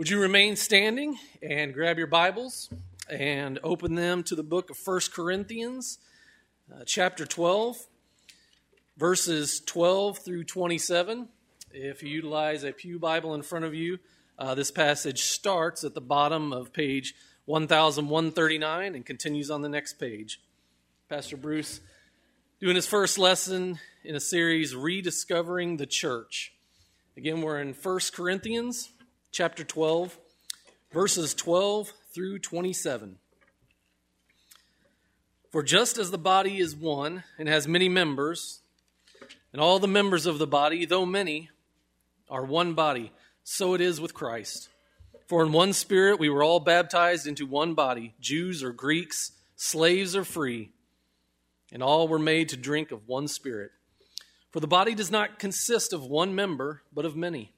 [0.00, 2.70] Would you remain standing and grab your Bibles
[3.10, 5.98] and open them to the book of 1 Corinthians,
[6.74, 7.76] uh, chapter 12,
[8.96, 11.28] verses 12 through 27.
[11.72, 13.98] If you utilize a Pew Bible in front of you,
[14.38, 17.14] uh, this passage starts at the bottom of page
[17.44, 20.40] 1139 and continues on the next page.
[21.10, 21.82] Pastor Bruce
[22.58, 26.54] doing his first lesson in a series, Rediscovering the Church.
[27.18, 28.88] Again, we're in 1 Corinthians
[29.32, 30.18] chapter 12,
[30.92, 33.16] verses 12 through 27.
[35.52, 38.60] For just as the body is one and has many members,
[39.52, 41.48] and all the members of the body, though many,
[42.28, 43.12] are one body,
[43.44, 44.68] so it is with Christ.
[45.26, 50.16] For in one spirit we were all baptized into one body, Jews or Greeks, slaves
[50.16, 50.70] or free,
[51.72, 53.70] and all were made to drink of one spirit.
[54.50, 57.52] For the body does not consist of one member, but of many.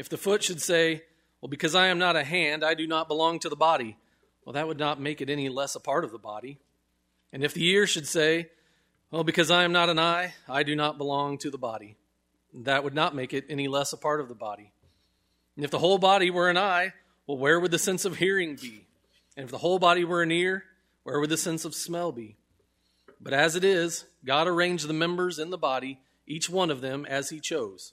[0.00, 1.02] If the foot should say,
[1.42, 3.98] Well, because I am not a hand, I do not belong to the body,
[4.46, 6.58] well, that would not make it any less a part of the body.
[7.34, 8.48] And if the ear should say,
[9.10, 11.98] Well, because I am not an eye, I do not belong to the body,
[12.54, 14.72] that would not make it any less a part of the body.
[15.54, 16.94] And if the whole body were an eye,
[17.26, 18.86] well, where would the sense of hearing be?
[19.36, 20.64] And if the whole body were an ear,
[21.02, 22.38] where would the sense of smell be?
[23.20, 27.04] But as it is, God arranged the members in the body, each one of them
[27.04, 27.92] as he chose.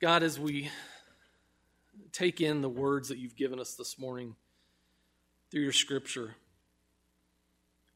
[0.00, 0.70] God, as we
[2.12, 4.36] take in the words that you've given us this morning
[5.50, 6.36] through your scripture,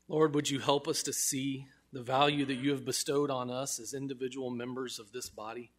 [0.08, 3.78] Lord, would you help us to see the value that you have bestowed on us
[3.78, 5.70] as individual members of this body?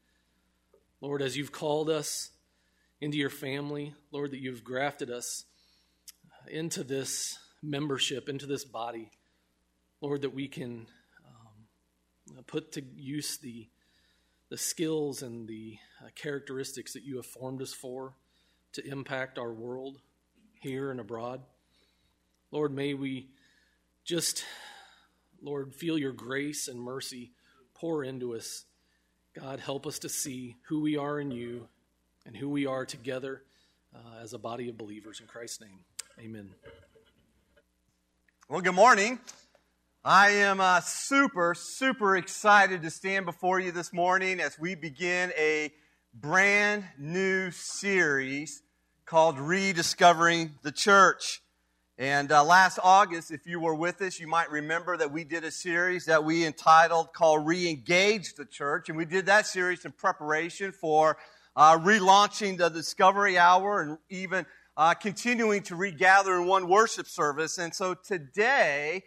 [1.01, 2.31] Lord, as you've called us
[3.01, 5.43] into your family, Lord, that you've grafted us
[6.47, 9.11] into this membership, into this body,
[9.99, 10.87] Lord, that we can
[11.27, 13.67] um, put to use the
[14.53, 18.13] the skills and the uh, characteristics that you have formed us for
[18.71, 19.97] to impact our world
[20.61, 21.41] here and abroad.
[22.51, 23.29] Lord, may we
[24.05, 24.45] just,
[25.41, 27.31] Lord, feel your grace and mercy
[27.73, 28.65] pour into us.
[29.33, 31.67] God, help us to see who we are in you
[32.27, 33.41] and who we are together
[33.95, 35.19] uh, as a body of believers.
[35.19, 35.79] In Christ's name,
[36.19, 36.53] amen.
[38.47, 39.17] Well, good morning.
[40.05, 45.31] I am uh, super, super excited to stand before you this morning as we begin
[45.37, 45.71] a
[46.13, 48.63] brand new series
[49.05, 51.41] called Rediscovering the Church.
[51.97, 55.45] And uh, last August, if you were with us, you might remember that we did
[55.45, 58.89] a series that we entitled called Reengage the Church.
[58.89, 61.15] And we did that series in preparation for
[61.55, 67.57] uh, relaunching the Discovery Hour and even uh, continuing to regather in one worship service.
[67.57, 69.03] And so today,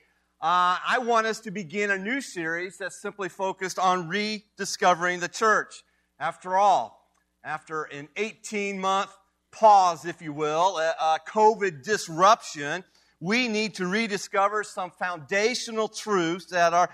[0.47, 5.27] uh, I want us to begin a new series that's simply focused on rediscovering the
[5.27, 5.83] church.
[6.21, 7.05] After all,
[7.43, 9.11] after an 18 month
[9.51, 12.85] pause, if you will, a, a COVID disruption,
[13.19, 16.91] we need to rediscover some foundational truths that are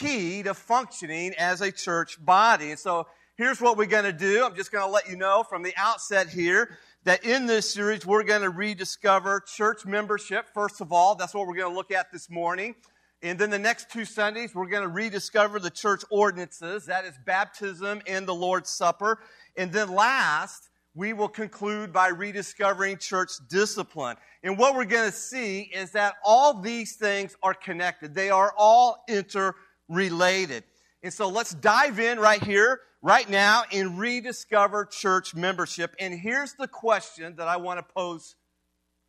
[0.00, 2.72] key to functioning as a church body.
[2.72, 3.06] And so
[3.36, 4.44] here's what we're going to do.
[4.44, 8.04] I'm just going to let you know from the outset here that in this series,
[8.04, 11.14] we're going to rediscover church membership, first of all.
[11.14, 12.74] That's what we're going to look at this morning.
[13.22, 17.14] And then the next two Sundays, we're going to rediscover the church ordinances that is,
[17.24, 19.20] baptism and the Lord's Supper.
[19.56, 24.16] And then last, we will conclude by rediscovering church discipline.
[24.42, 28.52] And what we're going to see is that all these things are connected, they are
[28.56, 30.64] all interrelated.
[31.02, 35.94] And so let's dive in right here, right now, and rediscover church membership.
[36.00, 38.34] And here's the question that I want to pose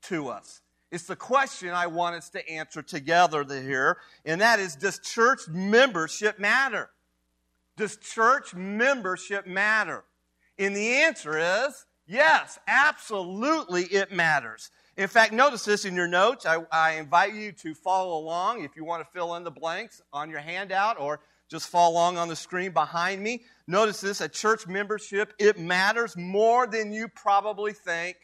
[0.04, 0.62] to us
[0.92, 5.42] it's the question I want us to answer together here, and that is Does church
[5.50, 6.90] membership matter?
[7.76, 10.04] Does church membership matter?
[10.58, 14.72] And the answer is Yes, absolutely, it matters.
[14.96, 16.46] In fact, notice this in your notes.
[16.46, 20.02] I, I, invite you to follow along if you want to fill in the blanks
[20.14, 21.20] on your handout or
[21.52, 23.44] just follow along on the screen behind me.
[23.68, 28.16] Notice this at church membership, it matters more than you probably think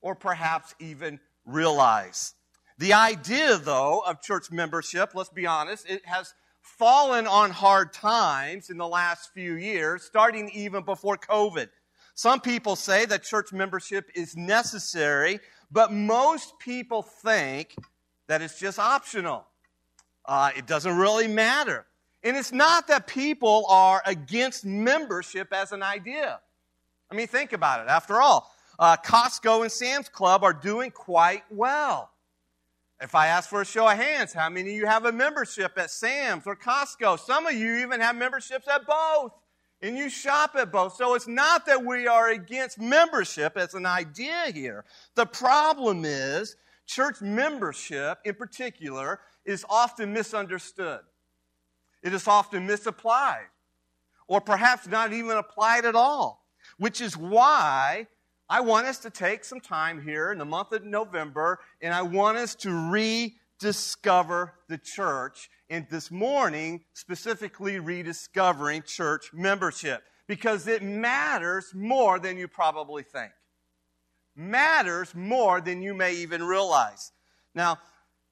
[0.00, 2.34] or perhaps even realize.
[2.78, 8.70] The idea, though, of church membership, let's be honest, it has fallen on hard times
[8.70, 11.68] in the last few years, starting even before COVID.
[12.14, 15.40] Some people say that church membership is necessary,
[15.70, 17.74] but most people think
[18.26, 19.46] that it's just optional.
[20.24, 21.86] Uh, it doesn't really matter.
[22.22, 26.40] And it's not that people are against membership as an idea.
[27.10, 27.88] I mean, think about it.
[27.88, 32.10] After all, uh, Costco and Sam's Club are doing quite well.
[33.00, 35.72] If I ask for a show of hands, how many of you have a membership
[35.76, 37.18] at Sam's or Costco?
[37.18, 39.32] Some of you even have memberships at both,
[39.80, 40.96] and you shop at both.
[40.96, 44.84] So it's not that we are against membership as an idea here.
[45.14, 51.00] The problem is, church membership in particular is often misunderstood,
[52.02, 53.46] it is often misapplied,
[54.26, 56.44] or perhaps not even applied at all,
[56.78, 58.08] which is why
[58.50, 62.02] I want us to take some time here in the month of November, and I
[62.02, 65.50] want us to rediscover the church.
[65.68, 73.32] And this morning, specifically rediscovering church membership, because it matters more than you probably think.
[74.34, 77.12] Matters more than you may even realize.
[77.54, 77.78] Now,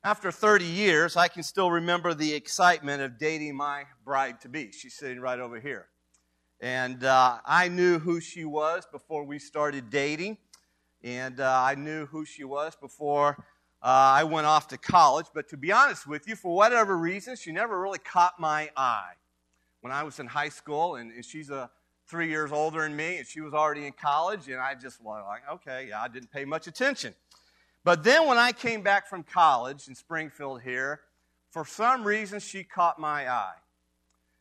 [0.03, 4.71] after 30 years, I can still remember the excitement of dating my bride to be.
[4.73, 5.89] She's sitting right over here.
[6.67, 10.37] And uh, I knew who she was before we started dating.
[11.05, 13.37] And uh, I knew who she was before
[13.81, 15.27] uh, I went off to college.
[15.33, 19.13] But to be honest with you, for whatever reason, she never really caught my eye.
[19.81, 21.71] When I was in high school, and, and she's a
[22.09, 25.23] three years older than me, and she was already in college, and I just was
[25.25, 27.15] like, okay, yeah, I didn't pay much attention.
[27.85, 31.03] But then when I came back from college in Springfield here,
[31.49, 33.55] for some reason she caught my eye.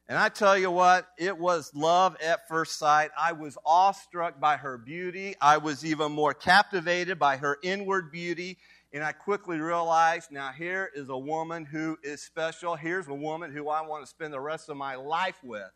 [0.08, 3.10] And I tell you what, it was love at first sight.
[3.18, 5.34] I was awestruck by her beauty.
[5.42, 8.60] I was even more captivated by her inward beauty.
[8.94, 12.76] And I quickly realized now here is a woman who is special.
[12.76, 15.72] Here's a woman who I want to spend the rest of my life with.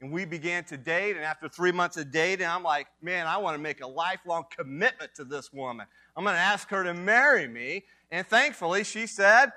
[0.00, 1.16] And we began to date.
[1.16, 4.44] And after three months of dating, I'm like, man, I want to make a lifelong
[4.56, 5.86] commitment to this woman.
[6.16, 7.84] I'm going to ask her to marry me.
[8.10, 9.52] And thankfully, she said,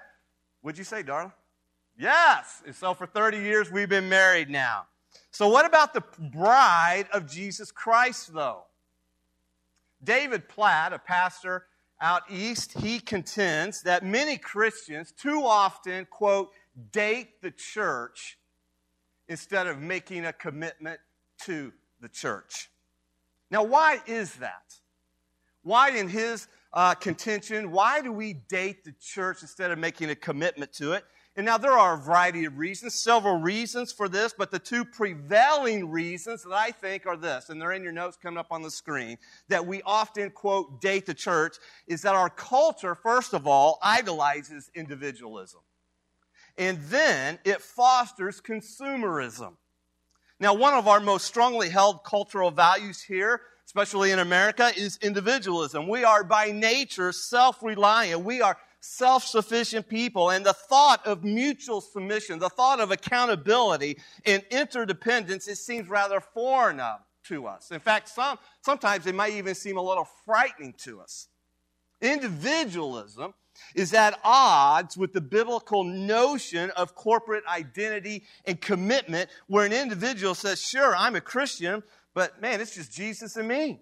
[0.64, 1.32] Would you say, darling?
[1.98, 2.62] Yes.
[2.66, 4.86] And so for 30 years, we've been married now.
[5.32, 8.64] So, what about the bride of Jesus Christ, though?
[10.04, 11.66] David Platt, a pastor
[12.00, 16.52] out east, he contends that many Christians too often, quote,
[16.92, 18.38] date the church
[19.28, 21.00] instead of making a commitment
[21.46, 22.70] to the church.
[23.50, 24.76] Now, why is that?
[25.64, 30.16] Why, in his uh, contention, why do we date the church instead of making a
[30.16, 31.04] commitment to it?
[31.38, 34.84] And now there are a variety of reasons, several reasons for this, but the two
[34.84, 38.64] prevailing reasons that I think are this, and they're in your notes coming up on
[38.64, 43.46] the screen, that we often quote date the church, is that our culture, first of
[43.46, 45.60] all, idolizes individualism.
[46.58, 49.58] And then it fosters consumerism.
[50.40, 55.88] Now, one of our most strongly held cultural values here, especially in America, is individualism.
[55.88, 58.22] We are by nature self reliant.
[58.22, 60.30] We are self sufficient people.
[60.30, 66.20] And the thought of mutual submission, the thought of accountability and interdependence, it seems rather
[66.20, 67.72] foreign uh, to us.
[67.72, 71.28] In fact, some, sometimes it might even seem a little frightening to us.
[72.02, 73.34] Individualism
[73.74, 80.36] is at odds with the biblical notion of corporate identity and commitment, where an individual
[80.36, 83.82] says, Sure, I'm a Christian, but man, it's just Jesus and me.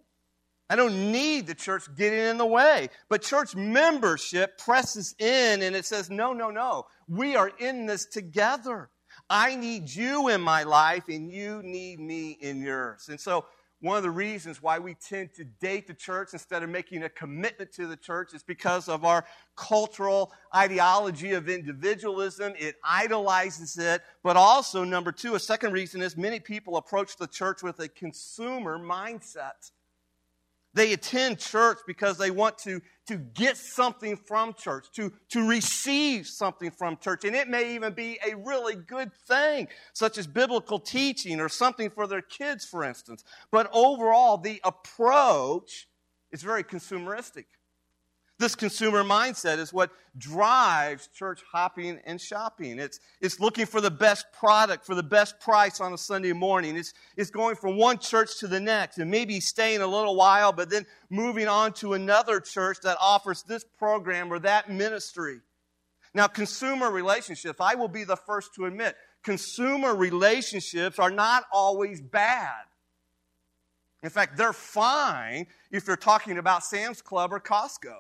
[0.69, 2.89] I don't need the church getting in the way.
[3.10, 6.86] But church membership presses in and it says, no, no, no.
[7.07, 8.89] We are in this together.
[9.29, 13.10] I need you in my life and you need me in yours.
[13.10, 13.45] And so,
[13.81, 17.10] one of the reasons why we tend to date the church instead of making a
[17.10, 22.53] commitment to the church is because of our cultural ideology of individualism.
[22.57, 24.01] It idolizes it.
[24.24, 27.89] But also, number two, a second reason is many people approach the church with a
[27.89, 29.72] consumer mindset.
[30.75, 36.27] They attend church because they want to, to get something from church, to, to receive
[36.27, 37.24] something from church.
[37.24, 41.89] And it may even be a really good thing, such as biblical teaching or something
[41.89, 43.24] for their kids, for instance.
[43.51, 45.88] But overall, the approach
[46.34, 47.46] is very consumeristic.
[48.37, 52.79] This consumer mindset is what drives church hopping and shopping.
[52.79, 56.75] It's, it's looking for the best product for the best price on a Sunday morning.
[56.75, 60.51] It's, it's going from one church to the next and maybe staying a little while,
[60.51, 65.39] but then moving on to another church that offers this program or that ministry.
[66.13, 72.01] Now, consumer relationships, I will be the first to admit, consumer relationships are not always
[72.01, 72.63] bad.
[74.03, 77.95] In fact, they're fine if you're talking about Sam's Club or Costco.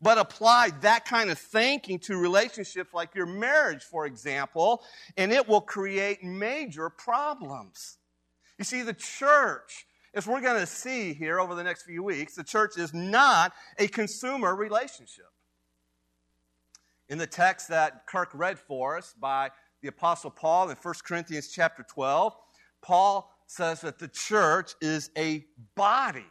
[0.00, 4.82] But apply that kind of thinking to relationships like your marriage, for example,
[5.16, 7.96] and it will create major problems.
[8.58, 12.34] You see, the church, as we're going to see here over the next few weeks,
[12.34, 15.26] the church is not a consumer relationship.
[17.08, 19.50] In the text that Kirk read for us by
[19.80, 22.34] the Apostle Paul in 1 Corinthians chapter 12,
[22.82, 26.26] Paul says that the church is a body.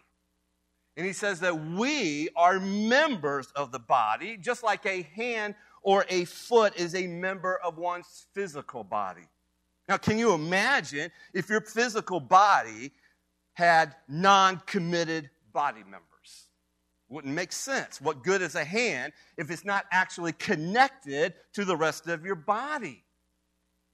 [0.97, 6.05] And he says that we are members of the body, just like a hand or
[6.09, 9.27] a foot is a member of one's physical body.
[9.87, 12.91] Now, can you imagine if your physical body
[13.53, 16.01] had non committed body members?
[17.07, 18.01] Wouldn't make sense.
[18.01, 22.35] What good is a hand if it's not actually connected to the rest of your
[22.35, 23.03] body?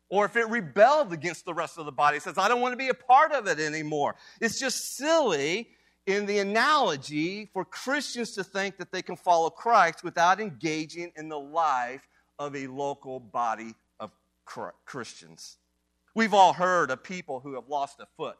[0.08, 2.78] Or if it rebelled against the rest of the body, says, I don't want to
[2.78, 4.16] be a part of it anymore.
[4.40, 5.70] It's just silly
[6.06, 11.30] in the analogy for Christians to think that they can follow Christ without engaging in
[11.30, 12.08] the life
[12.40, 14.12] of a local body of
[14.86, 15.58] Christians.
[16.16, 18.38] We've all heard of people who have lost a foot,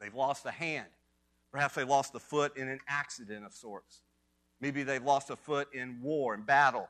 [0.00, 0.86] they've lost a hand.
[1.50, 4.02] Perhaps they lost a foot in an accident of sorts.
[4.60, 6.88] Maybe they lost a foot in war and battle.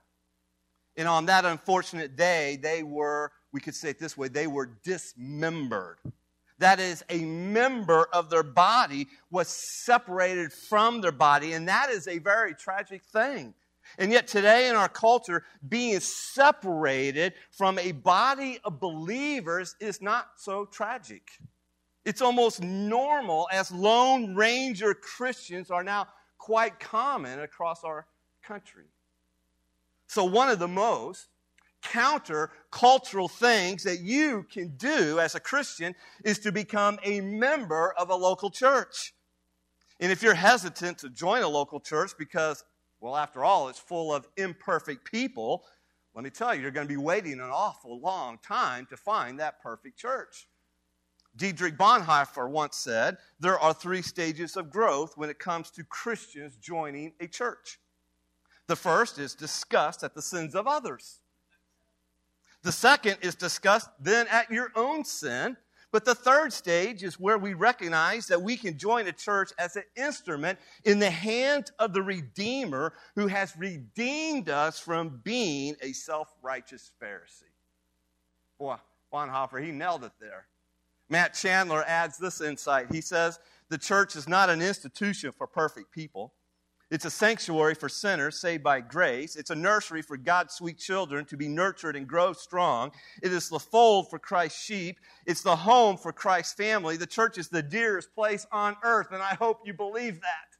[0.99, 4.67] And on that unfortunate day, they were, we could say it this way, they were
[4.83, 5.97] dismembered
[6.61, 12.07] that is a member of their body was separated from their body and that is
[12.07, 13.55] a very tragic thing.
[13.99, 20.29] And yet today in our culture being separated from a body of believers is not
[20.37, 21.23] so tragic.
[22.05, 28.07] It's almost normal as lone ranger christians are now quite common across our
[28.43, 28.87] country.
[30.09, 31.29] So one of the most
[31.83, 35.95] counter cultural things that you can do as a Christian
[36.25, 39.15] is to become a member of a local church.
[40.01, 42.65] And if you're hesitant to join a local church because,
[43.01, 45.65] well, after all, it's full of imperfect people,
[46.15, 49.39] let me tell you, you're going to be waiting an awful long time to find
[49.39, 50.49] that perfect church.
[51.37, 56.57] Dietrich Bonhoeffer once said, There are three stages of growth when it comes to Christians
[56.57, 57.79] joining a church.
[58.67, 61.21] The first is disgust at the sins of others.
[62.63, 65.57] The second is discussed then at your own sin.
[65.93, 69.75] But the third stage is where we recognize that we can join a church as
[69.75, 75.93] an instrument in the hand of the Redeemer who has redeemed us from being a
[75.93, 77.43] self righteous Pharisee.
[78.59, 78.77] Boy,
[79.13, 80.47] Bonhoeffer, he nailed it there.
[81.09, 82.87] Matt Chandler adds this insight.
[82.93, 86.35] He says, The church is not an institution for perfect people.
[86.91, 89.37] It's a sanctuary for sinners saved by grace.
[89.37, 92.91] It's a nursery for God's sweet children to be nurtured and grow strong.
[93.23, 94.99] It is the fold for Christ's sheep.
[95.25, 96.97] It's the home for Christ's family.
[96.97, 100.57] The church is the dearest place on earth, and I hope you believe that.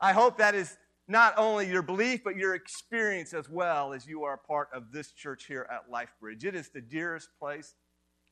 [0.00, 0.78] I hope that is
[1.08, 4.92] not only your belief, but your experience as well as you are a part of
[4.92, 6.44] this church here at LifeBridge.
[6.44, 7.74] It is the dearest place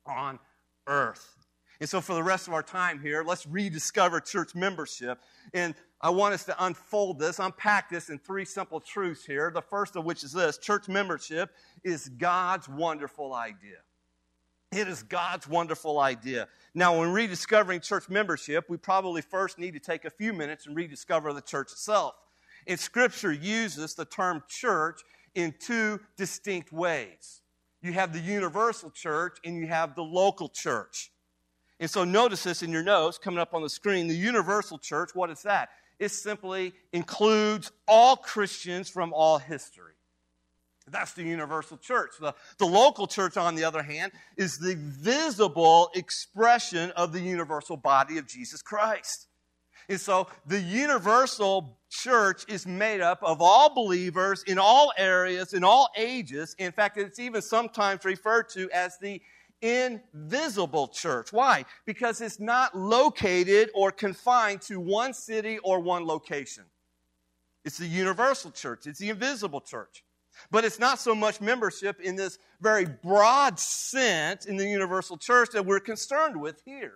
[0.06, 0.38] on
[0.86, 1.43] earth.
[1.84, 5.20] And so, for the rest of our time here, let's rediscover church membership.
[5.52, 9.50] And I want us to unfold this, unpack this in three simple truths here.
[9.54, 11.50] The first of which is this church membership
[11.84, 13.82] is God's wonderful idea.
[14.72, 16.48] It is God's wonderful idea.
[16.74, 20.74] Now, when rediscovering church membership, we probably first need to take a few minutes and
[20.74, 22.14] rediscover the church itself.
[22.66, 25.02] And Scripture uses the term church
[25.34, 27.42] in two distinct ways.
[27.82, 31.10] You have the universal church and you have the local church.
[31.80, 34.08] And so notice this in your notes coming up on the screen.
[34.08, 35.70] The universal church, what is that?
[35.98, 39.92] it simply includes all Christians from all history.
[40.86, 42.10] That's the universal church.
[42.20, 47.78] The, the local church, on the other hand, is the visible expression of the universal
[47.78, 49.28] body of Jesus Christ.
[49.88, 55.64] And so the universal church is made up of all believers in all areas, in
[55.64, 56.54] all ages.
[56.58, 59.22] In fact, it's even sometimes referred to as the
[59.64, 61.33] invisible church.
[61.33, 61.64] Why?
[61.87, 66.64] Because it's not located or confined to one city or one location.
[67.64, 70.04] It's the universal church, it's the invisible church.
[70.50, 75.50] But it's not so much membership in this very broad sense in the universal church
[75.52, 76.94] that we're concerned with here.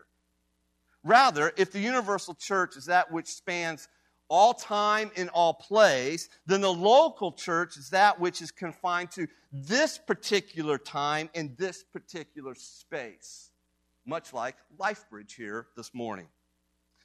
[1.04, 3.88] Rather, if the universal church is that which spans
[4.28, 9.26] all time in all place, then the local church is that which is confined to
[9.52, 13.50] this particular time in this particular space,
[14.06, 16.28] much like LifeBridge here this morning.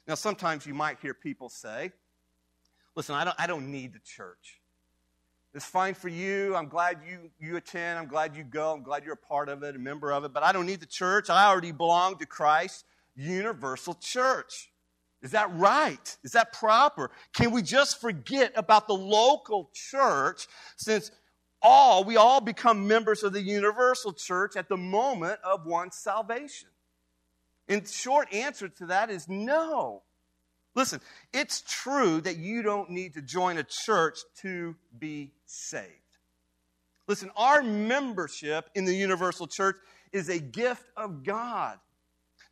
[0.06, 1.92] Now, sometimes you might hear people say,
[2.96, 4.60] Listen, I don't, I don't need the church.
[5.52, 6.54] It's fine for you.
[6.56, 7.98] I'm glad you, you attend.
[7.98, 8.72] I'm glad you go.
[8.72, 10.32] I'm glad you're a part of it, a member of it.
[10.32, 11.30] But I don't need the church.
[11.30, 12.84] I already belong to Christ's
[13.16, 14.70] Universal Church.
[15.24, 16.16] Is that right?
[16.22, 17.10] Is that proper?
[17.34, 21.10] Can we just forget about the local church since
[21.62, 26.68] all we all become members of the universal church at the moment of one's salvation?
[27.66, 30.02] And short answer to that is no.
[30.74, 31.00] Listen,
[31.32, 35.88] it's true that you don't need to join a church to be saved.
[37.06, 39.76] Listen, our membership in the universal church
[40.12, 41.78] is a gift of God.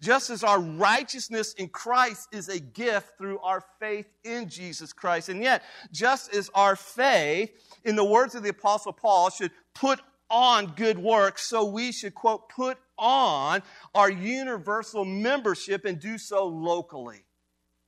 [0.02, 5.28] Just as our righteousness in Christ is a gift through our faith in Jesus Christ.
[5.28, 7.52] And yet, just as our faith,
[7.84, 12.16] in the words of the Apostle Paul, should put on good works, so we should,
[12.16, 13.62] quote, put on
[13.94, 17.24] our universal membership and do so locally.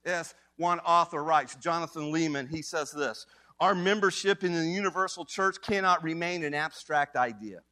[0.06, 3.26] Yes, one author writes, Jonathan Leeman, he says this
[3.59, 7.62] Our membership in the universal church cannot remain an abstract idea.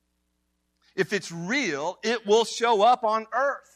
[0.96, 3.71] If it's real, it will show up on earth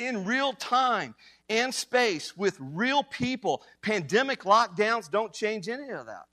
[0.00, 1.14] in real time
[1.48, 3.62] and space with real people.
[3.82, 6.26] Pandemic lockdowns don't change any of that.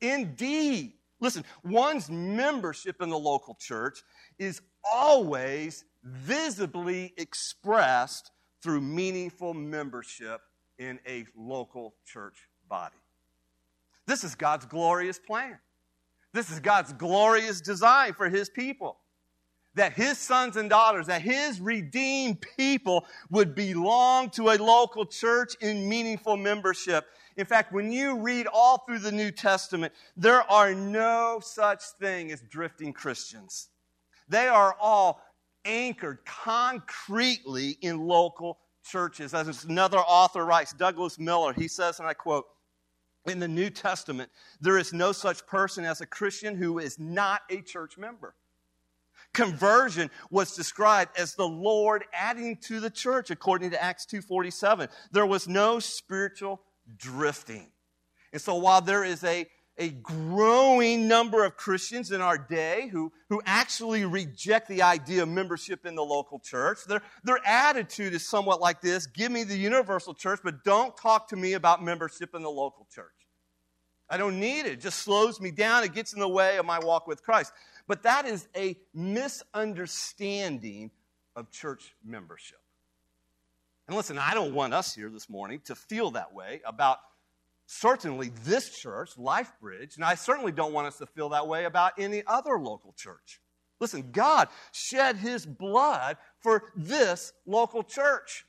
[0.00, 4.02] Indeed, listen, one's membership in the local church
[4.38, 4.60] is
[4.92, 8.30] always visibly expressed
[8.62, 10.40] through meaningful membership
[10.78, 12.96] in a local church body.
[14.06, 15.58] This is God's glorious plan.
[16.32, 18.98] This is God's glorious design for His people.
[19.76, 25.54] That His sons and daughters, that His redeemed people would belong to a local church
[25.60, 27.06] in meaningful membership.
[27.36, 32.32] In fact, when you read all through the New Testament, there are no such thing
[32.32, 33.68] as drifting Christians.
[34.28, 35.20] They are all
[35.64, 39.34] anchored concretely in local churches.
[39.34, 42.46] As another author writes, Douglas Miller, he says, and I quote,
[43.26, 44.30] in the New Testament,
[44.60, 48.34] there is no such person as a Christian who is not a church member.
[49.36, 54.88] Conversion was described as the Lord adding to the church according to Acts 2:47.
[55.12, 56.62] There was no spiritual
[56.96, 57.70] drifting.
[58.32, 59.46] And so while there is a
[59.78, 65.28] a growing number of Christians in our day who, who actually reject the idea of
[65.28, 66.78] membership in the local church.
[66.88, 71.28] Their, their attitude is somewhat like this Give me the universal church, but don't talk
[71.28, 73.12] to me about membership in the local church.
[74.08, 74.72] I don't need it.
[74.72, 75.82] It just slows me down.
[75.82, 77.52] It gets in the way of my walk with Christ.
[77.86, 80.90] But that is a misunderstanding
[81.34, 82.58] of church membership.
[83.86, 86.98] And listen, I don't want us here this morning to feel that way about
[87.66, 91.92] certainly this church, LifeBridge, and I certainly don't want us to feel that way about
[91.98, 93.40] any other local church.
[93.78, 98.46] Listen, God shed his blood for this local church.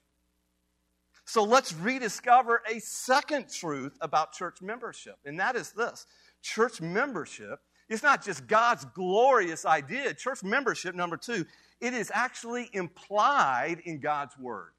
[1.25, 6.05] So let's rediscover a second truth about church membership, and that is this
[6.41, 10.13] church membership is not just God's glorious idea.
[10.13, 11.45] Church membership, number two,
[11.79, 14.71] it is actually implied in God's Word.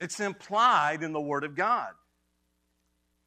[0.00, 1.90] It's implied in the Word of God.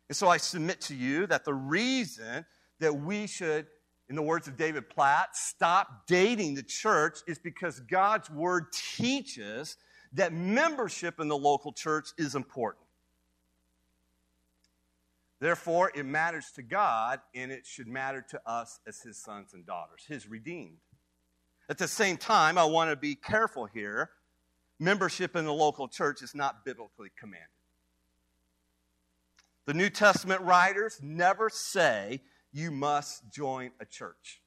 [0.09, 2.45] And so I submit to you that the reason
[2.79, 3.67] that we should,
[4.09, 9.77] in the words of David Platt, stop dating the church is because God's word teaches
[10.13, 12.82] that membership in the local church is important.
[15.43, 19.65] Therefore, it matters to God and it should matter to us as his sons and
[19.65, 20.77] daughters, his redeemed.
[21.67, 24.11] At the same time, I want to be careful here.
[24.79, 27.49] Membership in the local church is not biblically commanded.
[29.65, 32.21] The New Testament writers never say
[32.53, 34.41] you must join a church.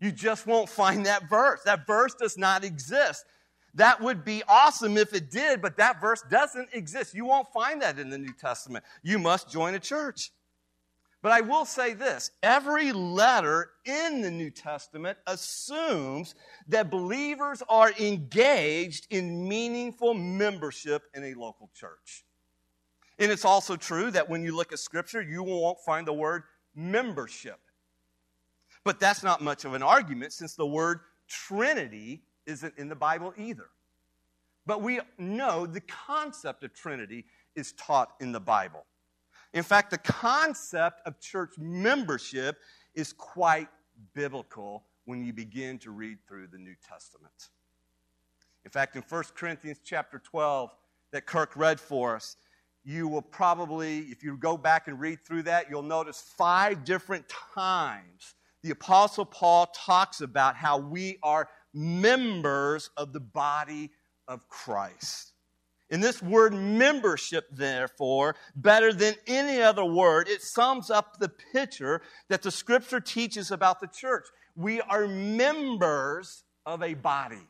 [0.00, 1.62] You just won't find that verse.
[1.64, 3.24] That verse does not exist.
[3.72, 7.14] That would be awesome if it did, but that verse doesn't exist.
[7.14, 8.84] You won't find that in the New Testament.
[9.02, 10.30] You must join a church.
[11.22, 16.34] But I will say this every letter in the New Testament assumes
[16.68, 22.24] that believers are engaged in meaningful membership in a local church.
[23.20, 26.42] And it's also true that when you look at Scripture, you won't find the word
[26.74, 27.60] membership.
[28.84, 33.32] But that's not much of an argument since the word Trinity isn't in the Bible
[33.36, 33.68] either.
[34.66, 38.84] But we know the concept of Trinity is taught in the Bible.
[39.54, 42.58] In fact, the concept of church membership
[42.94, 43.68] is quite
[44.14, 47.48] biblical when you begin to read through the New Testament.
[48.64, 50.74] In fact, in 1 Corinthians chapter 12
[51.12, 52.36] that Kirk read for us,
[52.84, 57.28] you will probably, if you go back and read through that, you'll notice five different
[57.54, 63.90] times the Apostle Paul talks about how we are members of the body
[64.28, 65.31] of Christ.
[65.92, 72.00] In this word membership, therefore, better than any other word, it sums up the picture
[72.30, 74.24] that the scripture teaches about the church.
[74.56, 77.46] We are members of a body.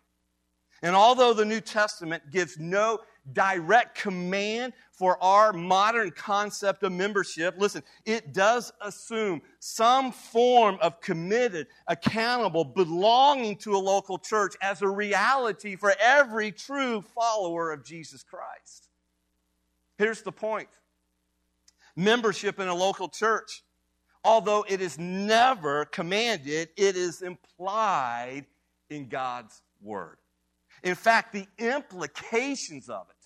[0.83, 2.99] And although the New Testament gives no
[3.33, 11.01] direct command for our modern concept of membership, listen, it does assume some form of
[11.01, 17.85] committed, accountable, belonging to a local church as a reality for every true follower of
[17.85, 18.89] Jesus Christ.
[19.99, 20.69] Here's the point
[21.95, 23.63] membership in a local church,
[24.25, 28.47] although it is never commanded, it is implied
[28.91, 30.17] in God's Word.
[30.83, 33.23] In fact, the implications of it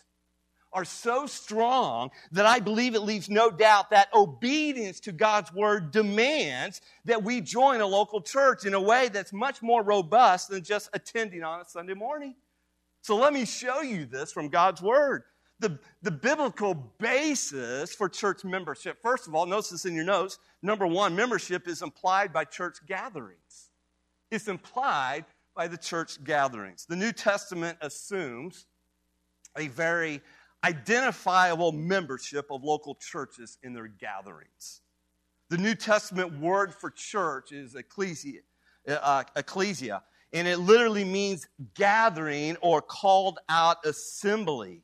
[0.73, 5.91] are so strong that I believe it leaves no doubt that obedience to God's word
[5.91, 10.63] demands that we join a local church in a way that's much more robust than
[10.63, 12.35] just attending on a Sunday morning.
[13.01, 15.23] So let me show you this from God's word.
[15.61, 18.99] The, the biblical basis for church membership.
[19.01, 20.39] First of all, notice this in your notes.
[20.61, 23.71] Number one, membership is implied by church gatherings.
[24.31, 25.25] It's implied
[25.57, 26.87] by the church gatherings.
[26.87, 28.67] The New Testament assumes
[29.57, 30.21] a very
[30.63, 34.83] identifiable membership of local churches in their gatherings.
[35.49, 38.41] The New Testament word for church is ecclesia,
[38.89, 44.83] uh, ecclesia and it literally means gathering or called out assembly.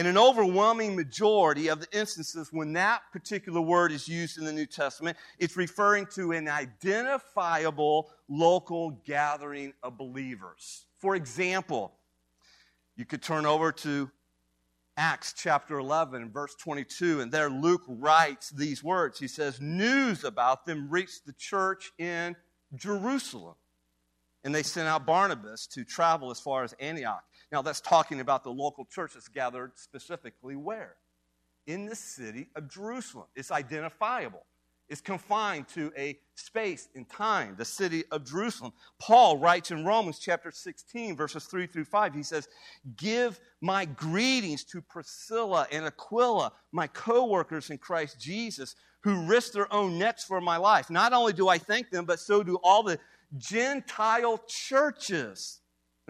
[0.00, 4.52] In an overwhelming majority of the instances when that particular word is used in the
[4.52, 10.86] New Testament, it's referring to an identifiable local gathering of believers.
[10.96, 11.92] For example,
[12.96, 14.10] you could turn over to
[14.96, 19.18] Acts chapter 11, verse 22, and there Luke writes these words.
[19.18, 22.36] He says, News about them reached the church in
[22.74, 23.56] Jerusalem.
[24.44, 27.22] And they sent out Barnabas to travel as far as Antioch.
[27.52, 30.96] Now, that's talking about the local church that's gathered specifically where?
[31.66, 33.26] In the city of Jerusalem.
[33.34, 34.44] It's identifiable,
[34.88, 38.72] it's confined to a space in time, the city of Jerusalem.
[39.00, 42.48] Paul writes in Romans chapter 16, verses 3 through 5, he says,
[42.96, 49.54] Give my greetings to Priscilla and Aquila, my co workers in Christ Jesus, who risked
[49.54, 50.90] their own necks for my life.
[50.90, 52.98] Not only do I thank them, but so do all the
[53.38, 55.59] Gentile churches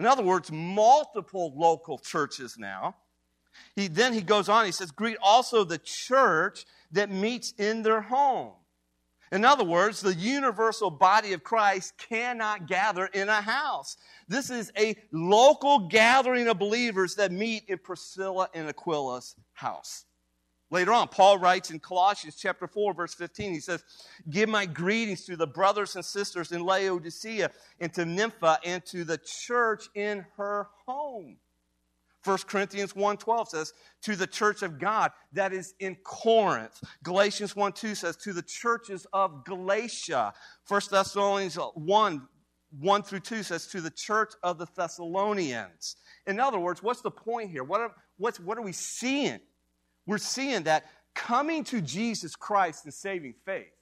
[0.01, 2.95] in other words, multiple local churches now.
[3.75, 8.01] He, then he goes on, he says, Greet also the church that meets in their
[8.01, 8.53] home.
[9.31, 13.95] In other words, the universal body of Christ cannot gather in a house.
[14.27, 20.05] This is a local gathering of believers that meet in Priscilla and Aquila's house.
[20.71, 23.83] Later on, Paul writes in Colossians chapter 4, verse 15, he says,
[24.29, 29.03] Give my greetings to the brothers and sisters in Laodicea and to Nympha and to
[29.03, 31.35] the church in her home.
[32.23, 36.79] 1 Corinthians 1.12 says, to the church of God that is in Corinth.
[37.03, 40.31] Galatians 1.2 says, to the churches of Galatia.
[40.67, 42.27] 1 Thessalonians 1,
[42.79, 45.95] 1 through 2 says, to the church of the Thessalonians.
[46.27, 47.63] In other words, what's the point here?
[47.63, 49.39] What are, what's, what are we seeing?
[50.05, 53.73] We're seeing that coming to Jesus Christ and saving faith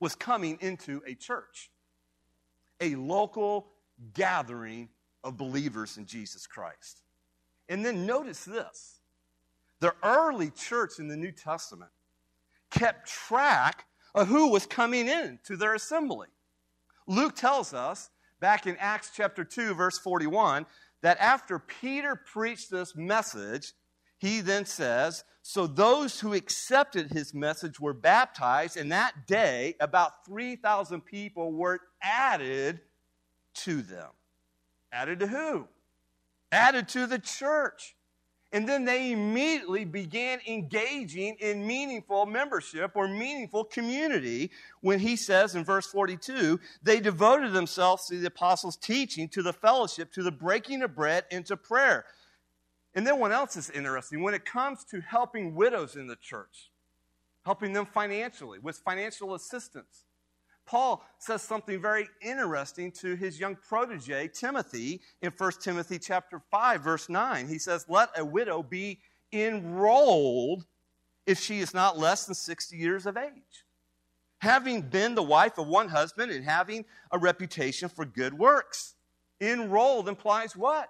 [0.00, 1.70] was coming into a church,
[2.80, 3.68] a local
[4.14, 4.88] gathering
[5.24, 7.02] of believers in Jesus Christ.
[7.68, 9.00] And then notice this
[9.80, 11.90] the early church in the New Testament
[12.70, 16.28] kept track of who was coming in to their assembly.
[17.06, 20.66] Luke tells us back in Acts chapter 2, verse 41,
[21.02, 23.72] that after Peter preached this message,
[24.18, 30.24] he then says, So those who accepted his message were baptized, and that day about
[30.26, 32.80] 3,000 people were added
[33.54, 34.10] to them.
[34.92, 35.68] Added to who?
[36.52, 37.96] Added to the church.
[38.52, 44.50] And then they immediately began engaging in meaningful membership or meaningful community
[44.80, 49.52] when he says in verse 42 they devoted themselves to the apostles' teaching, to the
[49.52, 52.04] fellowship, to the breaking of bread, and to prayer.
[52.96, 54.22] And then what else is interesting?
[54.22, 56.70] When it comes to helping widows in the church,
[57.44, 60.06] helping them financially with financial assistance,
[60.64, 66.80] Paul says something very interesting to his young protege, Timothy, in 1 Timothy chapter 5,
[66.80, 67.46] verse 9.
[67.46, 68.98] He says, Let a widow be
[69.30, 70.64] enrolled
[71.26, 73.64] if she is not less than 60 years of age,
[74.38, 78.94] having been the wife of one husband and having a reputation for good works.
[79.40, 80.88] Enrolled implies what?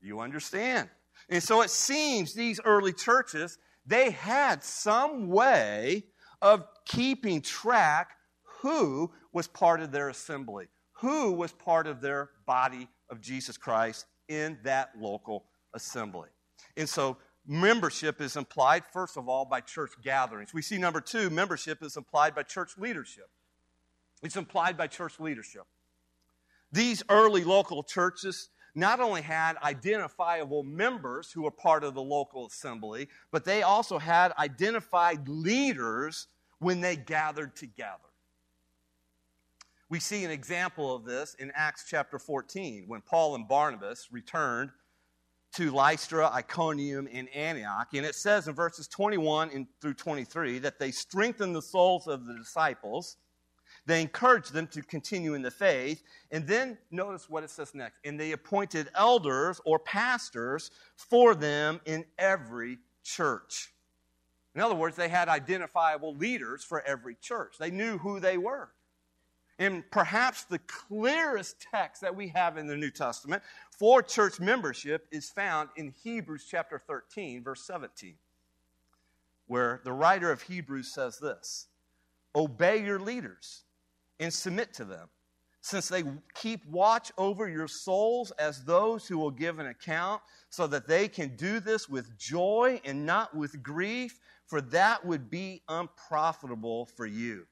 [0.00, 0.88] You understand.
[1.28, 6.04] And so it seems these early churches, they had some way
[6.40, 8.10] of keeping track
[8.60, 14.06] who was part of their assembly, who was part of their body of Jesus Christ
[14.28, 16.28] in that local assembly.
[16.76, 20.52] And so membership is implied, first of all, by church gatherings.
[20.52, 23.28] We see number two, membership is implied by church leadership.
[24.22, 25.62] It's implied by church leadership.
[26.72, 32.46] These early local churches not only had identifiable members who were part of the local
[32.46, 37.98] assembly, but they also had identified leaders when they gathered together.
[39.90, 44.70] We see an example of this in Acts chapter 14 when Paul and Barnabas returned
[45.54, 47.88] to Lystra, Iconium, and Antioch.
[47.94, 52.34] And it says in verses 21 through 23 that they strengthened the souls of the
[52.34, 53.16] disciples.
[53.88, 56.02] They encouraged them to continue in the faith.
[56.30, 58.00] And then notice what it says next.
[58.04, 63.72] And they appointed elders or pastors for them in every church.
[64.54, 67.56] In other words, they had identifiable leaders for every church.
[67.58, 68.68] They knew who they were.
[69.58, 75.06] And perhaps the clearest text that we have in the New Testament for church membership
[75.10, 78.16] is found in Hebrews chapter 13, verse 17,
[79.46, 81.68] where the writer of Hebrews says this
[82.34, 83.62] Obey your leaders
[84.20, 85.08] and submit to them,
[85.60, 86.02] since they
[86.34, 91.08] keep watch over your souls as those who will give an account, so that they
[91.08, 97.06] can do this with joy and not with grief, for that would be unprofitable for
[97.06, 97.46] you.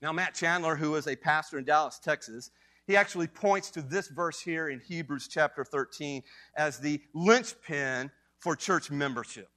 [0.00, 2.50] Now, Matt Chandler, who is a pastor in Dallas, Texas,
[2.86, 6.22] he actually points to this verse here in Hebrews chapter 13
[6.56, 9.48] as the linchpin for church membership.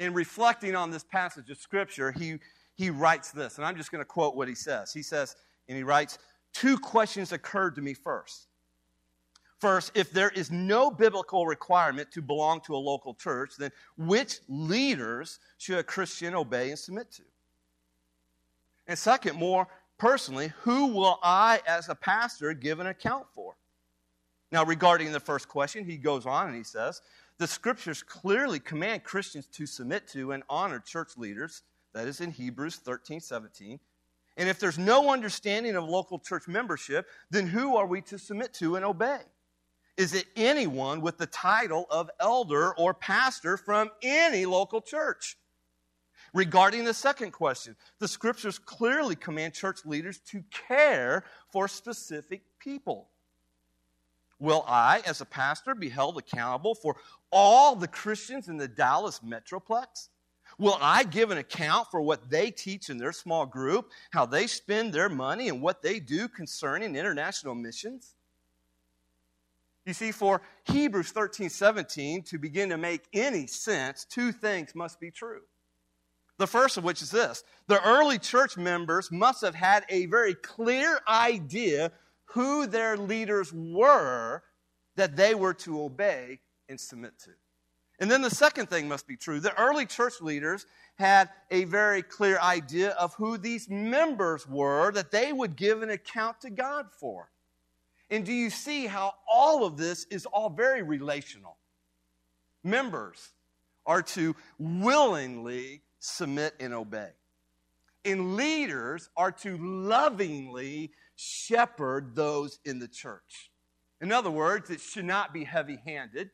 [0.00, 2.38] In reflecting on this passage of Scripture, he,
[2.80, 4.90] he writes this, and I'm just going to quote what he says.
[4.90, 5.36] He says,
[5.68, 6.18] and he writes,
[6.54, 8.46] Two questions occurred to me first.
[9.58, 14.38] First, if there is no biblical requirement to belong to a local church, then which
[14.48, 17.22] leaders should a Christian obey and submit to?
[18.86, 23.56] And second, more personally, who will I, as a pastor, give an account for?
[24.52, 27.02] Now, regarding the first question, he goes on and he says,
[27.36, 31.62] The scriptures clearly command Christians to submit to and honor church leaders.
[31.92, 33.80] That is in Hebrews 13, 17.
[34.36, 38.54] And if there's no understanding of local church membership, then who are we to submit
[38.54, 39.20] to and obey?
[39.96, 45.36] Is it anyone with the title of elder or pastor from any local church?
[46.32, 53.08] Regarding the second question, the scriptures clearly command church leaders to care for specific people.
[54.38, 56.96] Will I, as a pastor, be held accountable for
[57.30, 60.08] all the Christians in the Dallas Metroplex?
[60.60, 64.46] Will I give an account for what they teach in their small group, how they
[64.46, 68.14] spend their money, and what they do concerning international missions?
[69.86, 75.00] You see, for Hebrews 13 17 to begin to make any sense, two things must
[75.00, 75.40] be true.
[76.36, 80.34] The first of which is this the early church members must have had a very
[80.34, 81.90] clear idea
[82.26, 84.42] who their leaders were
[84.96, 87.30] that they were to obey and submit to.
[88.00, 89.40] And then the second thing must be true.
[89.40, 95.10] The early church leaders had a very clear idea of who these members were that
[95.10, 97.30] they would give an account to God for.
[98.08, 101.58] And do you see how all of this is all very relational?
[102.64, 103.30] Members
[103.86, 107.10] are to willingly submit, and obey.
[108.04, 113.50] And leaders are to lovingly shepherd those in the church.
[114.00, 116.30] In other words, it should not be heavy handed.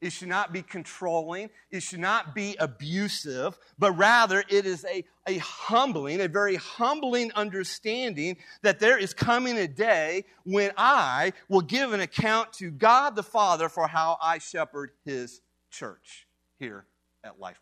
[0.00, 1.50] It should not be controlling.
[1.70, 7.32] It should not be abusive, but rather it is a, a humbling, a very humbling
[7.32, 13.16] understanding that there is coming a day when I will give an account to God
[13.16, 16.26] the Father for how I shepherd His church
[16.58, 16.86] here
[17.24, 17.60] at Life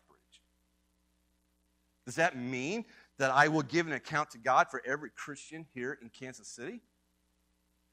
[2.05, 2.85] does that mean
[3.17, 6.81] that I will give an account to God for every Christian here in Kansas City?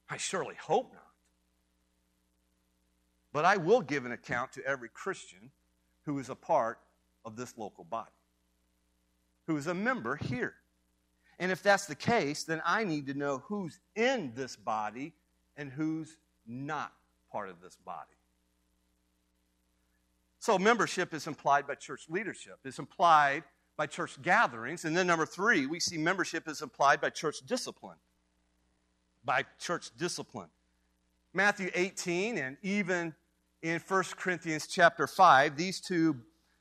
[0.09, 1.02] I surely hope not.
[3.33, 5.51] But I will give an account to every Christian
[6.05, 6.79] who is a part
[7.25, 8.11] of this local body,
[9.47, 10.55] who is a member here.
[11.39, 15.13] And if that's the case, then I need to know who's in this body
[15.57, 16.17] and who's
[16.47, 16.93] not
[17.31, 18.11] part of this body.
[20.39, 22.59] So, membership is implied by church leadership.
[22.65, 23.45] It's implied
[23.77, 24.85] by church gatherings.
[24.85, 27.99] And then number three, we see membership is implied by church discipline.
[29.25, 30.49] By church discipline.
[31.33, 33.15] Matthew 18 and even
[33.63, 36.17] in 1 Corinthians chapter 5, these two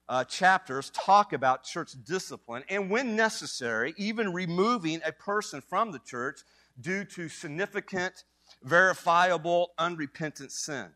[0.08, 6.00] uh, chapters talk about church discipline and, when necessary, even removing a person from the
[6.00, 6.42] church
[6.80, 8.24] due to significant,
[8.64, 10.88] verifiable, unrepentant sin.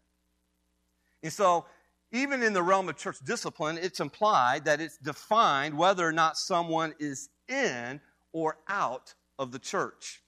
[1.23, 1.65] And so,
[2.11, 6.37] even in the realm of church discipline, it's implied that it's defined whether or not
[6.37, 7.99] someone is in
[8.31, 10.21] or out of the church.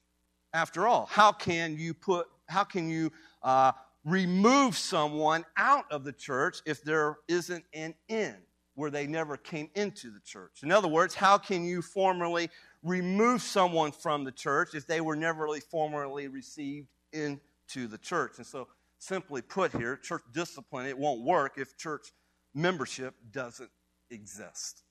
[0.53, 3.11] After all, how can you put, how can you
[3.43, 3.73] uh,
[4.07, 8.35] remove someone out of the church if there isn't an in
[8.75, 10.63] where they never came into the church?
[10.63, 12.49] In other words, how can you formally
[12.83, 18.37] remove someone from the church if they were never really formally received into the church?
[18.37, 22.13] And so simply put here, church discipline, it won't work if church
[22.53, 23.69] membership doesn't
[24.09, 24.83] exist.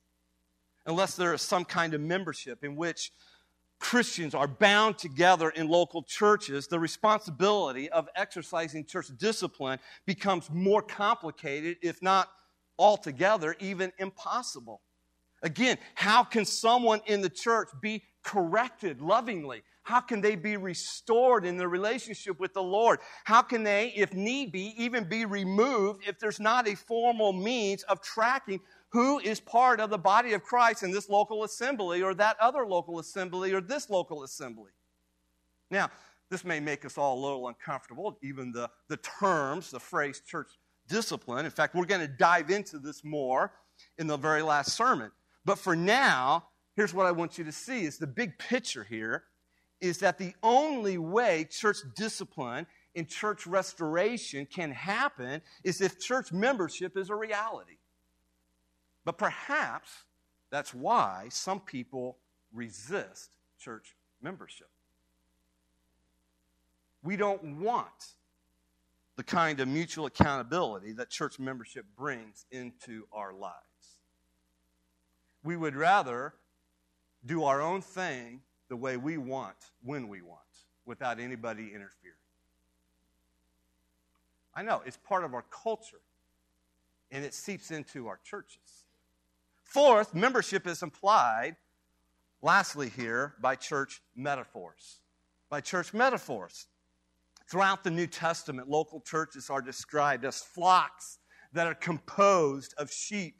[0.84, 3.12] Unless there is some kind of membership in which
[3.78, 10.82] Christians are bound together in local churches, the responsibility of exercising church discipline becomes more
[10.82, 12.28] complicated, if not
[12.78, 14.80] altogether even impossible.
[15.42, 19.62] Again, how can someone in the church be corrected lovingly?
[19.82, 22.98] How can they be restored in their relationship with the Lord?
[23.24, 27.84] How can they, if need be, even be removed if there's not a formal means
[27.84, 32.14] of tracking who is part of the body of Christ in this local assembly or
[32.14, 34.70] that other local assembly or this local assembly?
[35.70, 35.90] Now,
[36.30, 40.48] this may make us all a little uncomfortable, even the, the terms, the phrase church
[40.88, 41.44] discipline.
[41.44, 43.52] In fact, we're going to dive into this more
[43.98, 45.10] in the very last sermon.
[45.44, 49.24] But for now, here's what I want you to see is the big picture here
[49.80, 56.32] is that the only way church discipline and church restoration can happen is if church
[56.32, 57.76] membership is a reality.
[59.06, 60.02] But perhaps
[60.50, 62.18] that's why some people
[62.52, 64.68] resist church membership.
[67.04, 68.14] We don't want
[69.14, 73.54] the kind of mutual accountability that church membership brings into our lives.
[75.44, 76.34] We would rather
[77.24, 80.40] do our own thing the way we want, when we want,
[80.84, 82.16] without anybody interfering.
[84.52, 86.00] I know, it's part of our culture,
[87.12, 88.85] and it seeps into our churches.
[89.66, 91.56] Fourth, membership is implied,
[92.40, 95.00] lastly, here, by church metaphors.
[95.50, 96.68] By church metaphors.
[97.50, 101.18] Throughout the New Testament, local churches are described as flocks
[101.52, 103.36] that are composed of sheep.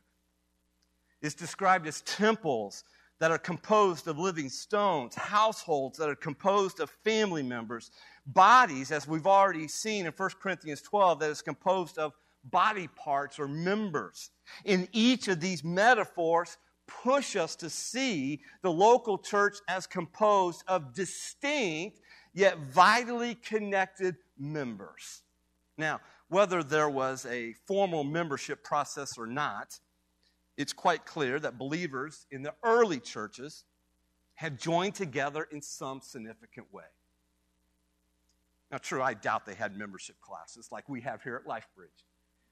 [1.23, 2.85] It's described as temples
[3.19, 7.91] that are composed of living stones, households that are composed of family members,
[8.27, 12.13] bodies, as we've already seen in 1 Corinthians 12, that is composed of
[12.51, 14.31] body parts or members.
[14.65, 16.57] In each of these metaphors,
[16.87, 22.01] push us to see the local church as composed of distinct
[22.33, 25.23] yet vitally connected members.
[25.79, 29.79] Now, whether there was a formal membership process or not,
[30.57, 33.65] it's quite clear that believers in the early churches
[34.35, 36.85] had joined together in some significant way.
[38.71, 42.05] Now, true, I doubt they had membership classes like we have here at LifeBridge.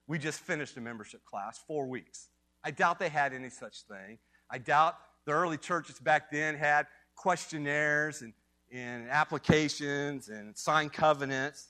[0.07, 2.29] We just finished a membership class, four weeks.
[2.63, 4.19] I doubt they had any such thing.
[4.51, 8.33] I doubt the early churches back then had questionnaires and,
[8.73, 11.69] and applications and signed covenants.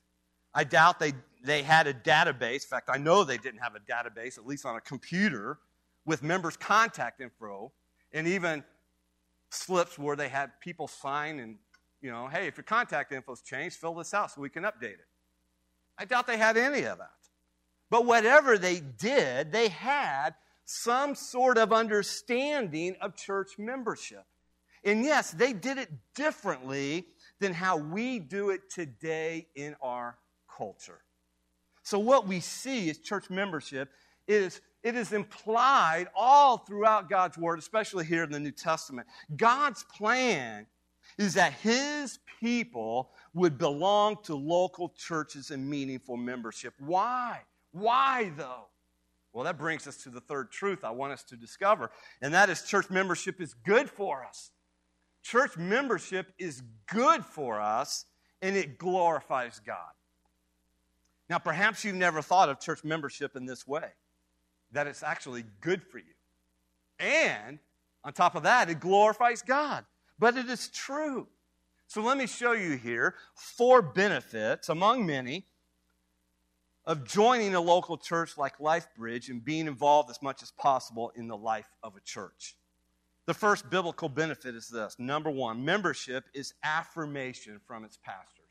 [0.54, 1.12] I doubt they,
[1.44, 2.62] they had a database.
[2.62, 5.58] In fact, I know they didn't have a database, at least on a computer,
[6.04, 7.72] with members' contact info
[8.12, 8.62] and even
[9.50, 11.56] slips where they had people sign and,
[12.00, 14.94] you know, hey, if your contact info's changed, fill this out so we can update
[14.94, 15.06] it.
[15.98, 17.10] I doubt they had any of that.
[17.94, 20.30] But whatever they did, they had
[20.64, 24.24] some sort of understanding of church membership.
[24.82, 27.06] And yes, they did it differently
[27.38, 30.18] than how we do it today in our
[30.58, 31.02] culture.
[31.84, 33.90] So, what we see is church membership
[34.26, 39.06] is it is implied all throughout God's Word, especially here in the New Testament.
[39.36, 40.66] God's plan
[41.16, 46.74] is that His people would belong to local churches and meaningful membership.
[46.80, 47.38] Why?
[47.74, 48.68] Why, though?
[49.32, 51.90] Well, that brings us to the third truth I want us to discover,
[52.22, 54.52] and that is church membership is good for us.
[55.24, 58.04] Church membership is good for us,
[58.40, 59.90] and it glorifies God.
[61.28, 63.88] Now, perhaps you've never thought of church membership in this way
[64.70, 66.14] that it's actually good for you.
[67.00, 67.58] And
[68.04, 69.84] on top of that, it glorifies God.
[70.16, 71.26] But it is true.
[71.88, 75.46] So let me show you here four benefits among many
[76.86, 81.28] of joining a local church like LifeBridge and being involved as much as possible in
[81.28, 82.56] the life of a church.
[83.26, 88.44] The first biblical benefit is this number one, membership is affirmation from its pastors.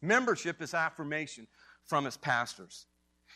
[0.00, 1.46] Membership is affirmation
[1.84, 2.86] from its pastors.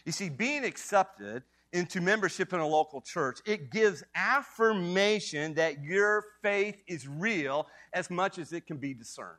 [0.07, 1.43] You see, being accepted
[1.73, 8.11] into membership in a local church, it gives affirmation that your faith is real as
[8.11, 9.39] much as it can be discerned.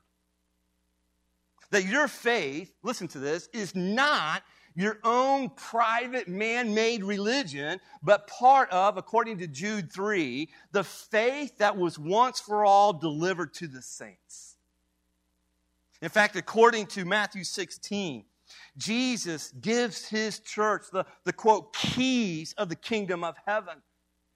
[1.72, 4.44] That your faith, listen to this, is not
[4.76, 11.58] your own private man made religion, but part of, according to Jude 3, the faith
[11.58, 14.56] that was once for all delivered to the saints.
[16.02, 18.26] In fact, according to Matthew 16,
[18.78, 23.82] Jesus gives his church the, the quote, keys of the kingdom of heaven.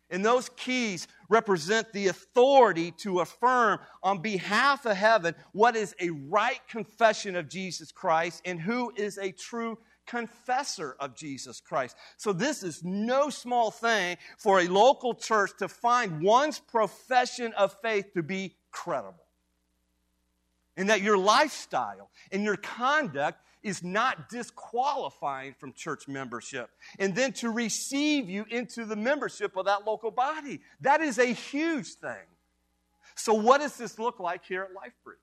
[0.09, 6.11] And those keys represent the authority to affirm on behalf of heaven what is a
[6.11, 11.95] right confession of Jesus Christ and who is a true confessor of Jesus Christ.
[12.17, 17.75] So, this is no small thing for a local church to find one's profession of
[17.81, 19.25] faith to be credible.
[20.77, 26.69] And that your lifestyle and your conduct is not disqualifying from church membership.
[26.99, 30.61] And then to receive you into the membership of that local body.
[30.81, 32.27] That is a huge thing.
[33.15, 35.15] So, what does this look like here at LifeBridge?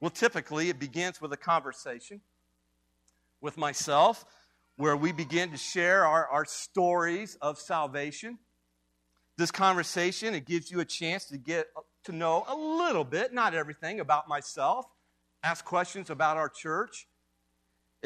[0.00, 2.20] Well, typically it begins with a conversation
[3.40, 4.24] with myself
[4.76, 8.38] where we begin to share our, our stories of salvation.
[9.36, 11.66] This conversation, it gives you a chance to get
[12.04, 14.86] to know a little bit, not everything, about myself,
[15.42, 17.08] ask questions about our church.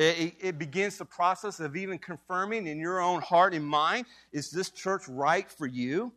[0.01, 4.51] It, it, begins the process of even confirming in your own heart and mind is
[4.51, 6.15] this church right for you?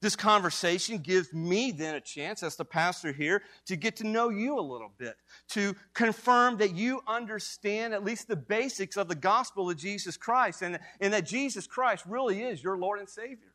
[0.00, 4.30] This conversation gives me then a chance, as the pastor here, to get to know
[4.30, 5.16] you a little bit,
[5.48, 10.62] to confirm that you understand at least the basics of the gospel of Jesus Christ
[10.62, 13.52] and, and that Jesus Christ really is your Lord and Savior.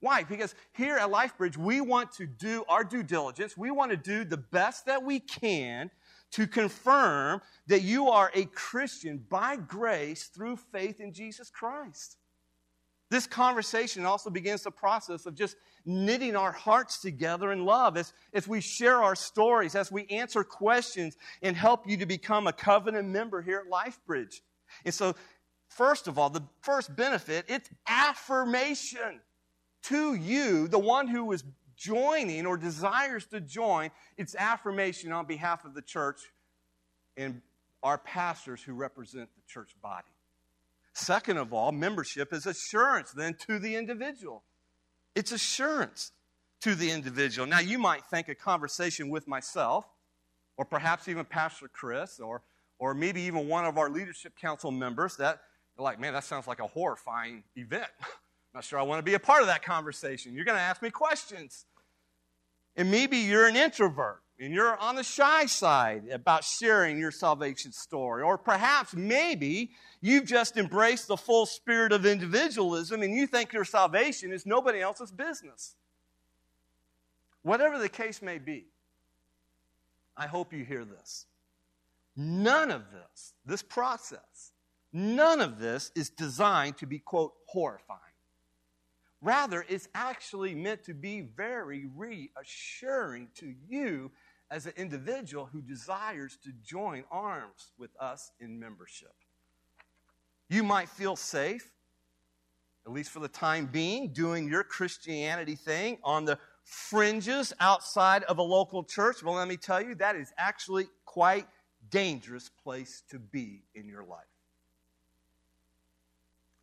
[0.00, 0.24] Why?
[0.24, 3.56] Because here at LifeBridge, we want to do our due diligence.
[3.56, 5.90] We want to do the best that we can
[6.32, 12.16] to confirm that you are a Christian by grace through faith in Jesus Christ.
[13.10, 18.12] This conversation also begins the process of just knitting our hearts together in love as,
[18.32, 22.52] as we share our stories, as we answer questions and help you to become a
[22.52, 24.40] covenant member here at LifeBridge.
[24.84, 25.16] And so,
[25.68, 29.20] first of all, the first benefit, it's affirmation
[29.82, 31.42] to you, the one who is
[31.80, 36.20] joining or desires to join, it's affirmation on behalf of the church
[37.16, 37.40] and
[37.82, 40.06] our pastors who represent the church body.
[40.92, 44.42] Second of all, membership is assurance then to the individual.
[45.14, 46.12] It's assurance
[46.60, 47.48] to the individual.
[47.48, 49.86] Now, you might think a conversation with myself,
[50.58, 52.42] or perhaps even Pastor Chris, or,
[52.78, 55.40] or maybe even one of our leadership council members, that,
[55.78, 57.88] like, man, that sounds like a horrifying event.
[58.54, 60.34] not sure I want to be a part of that conversation.
[60.34, 61.64] You're going to ask me questions.
[62.80, 67.72] And maybe you're an introvert and you're on the shy side about sharing your salvation
[67.72, 68.22] story.
[68.22, 73.66] Or perhaps, maybe, you've just embraced the full spirit of individualism and you think your
[73.66, 75.76] salvation is nobody else's business.
[77.42, 78.64] Whatever the case may be,
[80.16, 81.26] I hope you hear this.
[82.16, 84.52] None of this, this process,
[84.90, 88.00] none of this is designed to be, quote, horrifying.
[89.22, 94.10] Rather, it's actually meant to be very reassuring to you
[94.50, 99.12] as an individual who desires to join arms with us in membership.
[100.48, 101.70] You might feel safe,
[102.86, 108.38] at least for the time being, doing your Christianity thing on the fringes outside of
[108.38, 109.22] a local church.
[109.22, 111.46] Well, let me tell you, that is actually quite
[111.90, 114.24] dangerous place to be in your life.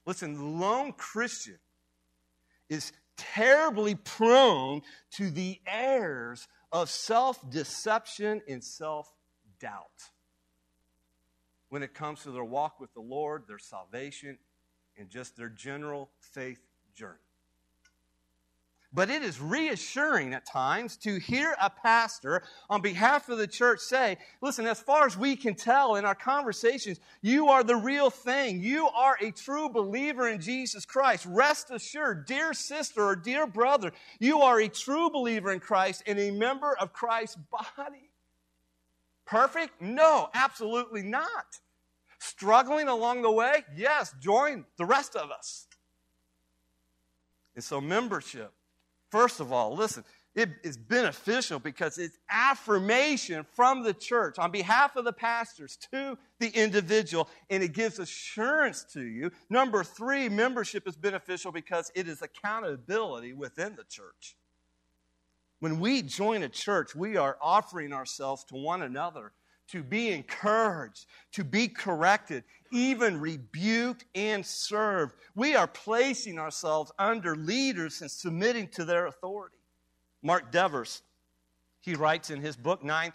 [0.06, 1.60] Listen, lone Christian
[2.70, 9.12] is terribly prone to the errors of self deception and self
[9.60, 10.12] doubt
[11.70, 14.38] when it comes to their walk with the Lord, their salvation,
[14.98, 16.62] and just their general faith
[16.96, 17.18] journey.
[18.94, 23.82] But it is reassuring at times to hear a pastor on behalf of the church
[23.82, 28.10] say, listen, as far as we can tell in our conversations, you are the real
[28.10, 28.62] thing.
[28.62, 31.26] You are a true believer in Jesus Christ.
[31.26, 36.18] Rest assured, dear sister or dear brother, you are a true believer in Christ and
[36.18, 38.10] a member of Christ's body.
[39.26, 39.82] Perfect?
[39.82, 41.60] No, absolutely not.
[42.20, 43.66] Struggling along the way?
[43.76, 45.68] Yes, join the rest of us.
[47.54, 48.54] And so, membership
[49.10, 50.04] First of all, listen,
[50.36, 56.16] it is beneficial because it's affirmation from the church on behalf of the pastors to
[56.40, 59.32] the individual, and it gives assurance to you.
[59.50, 64.36] Number three, membership is beneficial because it is accountability within the church.
[65.60, 69.32] When we join a church, we are offering ourselves to one another
[69.68, 75.14] to be encouraged, to be corrected, even rebuked and served.
[75.36, 79.58] We are placing ourselves under leaders and submitting to their authority.
[80.22, 81.02] Mark Devers,
[81.82, 83.14] he writes in his book, Nine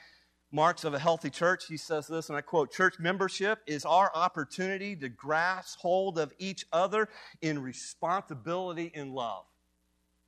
[0.52, 4.10] marks of a healthy church, he says this, and I quote Church membership is our
[4.14, 7.08] opportunity to grasp hold of each other
[7.40, 9.44] in responsibility and love.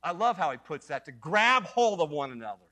[0.03, 2.65] I love how he puts that to grab hold of one another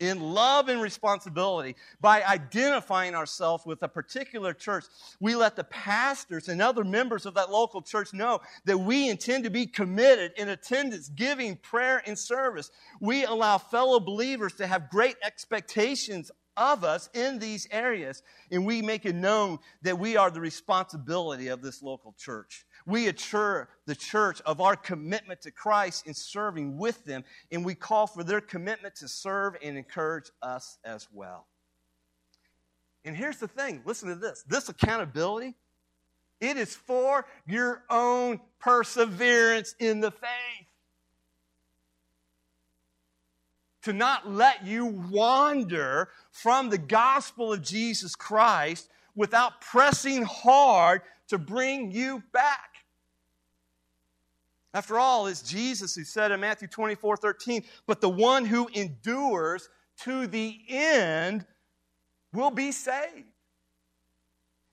[0.00, 4.84] in love and responsibility by identifying ourselves with a particular church.
[5.20, 9.44] We let the pastors and other members of that local church know that we intend
[9.44, 12.70] to be committed in attendance, giving, prayer, and service.
[13.00, 18.80] We allow fellow believers to have great expectations of us in these areas, and we
[18.82, 22.64] make it known that we are the responsibility of this local church.
[22.86, 27.74] We assure the church of our commitment to Christ in serving with them, and we
[27.74, 31.46] call for their commitment to serve and encourage us as well.
[33.04, 35.54] And here's the thing listen to this this accountability,
[36.40, 40.68] it is for your own perseverance in the faith.
[43.84, 51.36] to not let you wander from the gospel of Jesus Christ without pressing hard to
[51.36, 52.73] bring you back.
[54.74, 59.68] After all, it's Jesus who said in Matthew 24 13, but the one who endures
[60.00, 61.46] to the end
[62.32, 63.28] will be saved.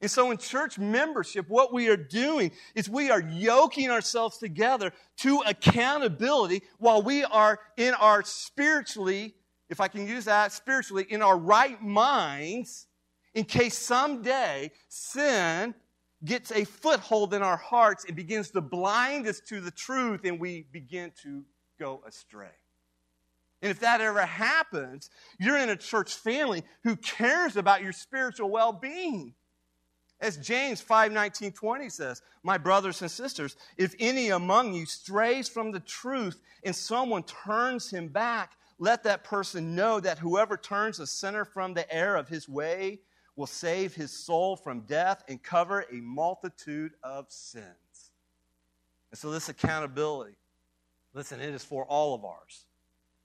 [0.02, 4.92] And so, in church membership, what we are doing is we are yoking ourselves together
[5.18, 9.36] to accountability while we are in our spiritually,
[9.70, 12.88] if I can use that, spiritually, in our right minds,
[13.36, 15.76] in case someday sin
[16.24, 20.40] gets a foothold in our hearts and begins to blind us to the truth and
[20.40, 21.44] we begin to
[21.80, 22.48] go astray.
[23.62, 25.10] And if that ever happens,
[25.40, 29.34] you're in a church family who cares about your spiritual well being.
[30.20, 35.50] As James 5 19, 20 says, My brothers and sisters, if any among you strays
[35.50, 41.00] from the truth and someone turns him back, let that person know that whoever turns
[41.00, 43.00] a sinner from the error of his way
[43.42, 48.12] will save his soul from death and cover a multitude of sins.
[49.10, 50.36] And so, this accountability,
[51.16, 52.66] listen, it is for all of ours,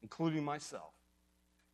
[0.01, 0.95] including myself.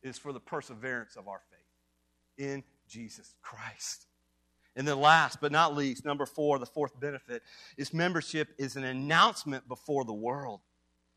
[0.01, 4.07] It is for the perseverance of our faith in Jesus Christ.
[4.75, 7.43] And then, last but not least, number four, the fourth benefit
[7.77, 10.59] is membership is an announcement before the world.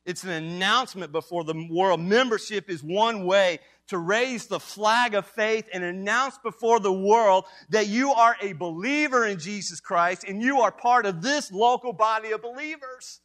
[0.07, 2.01] It's an announcement before the world.
[2.01, 7.45] Membership is one way to raise the flag of faith and announce before the world
[7.71, 11.93] that you are a believer in Jesus Christ and you are part of this local
[11.93, 13.21] body of believers.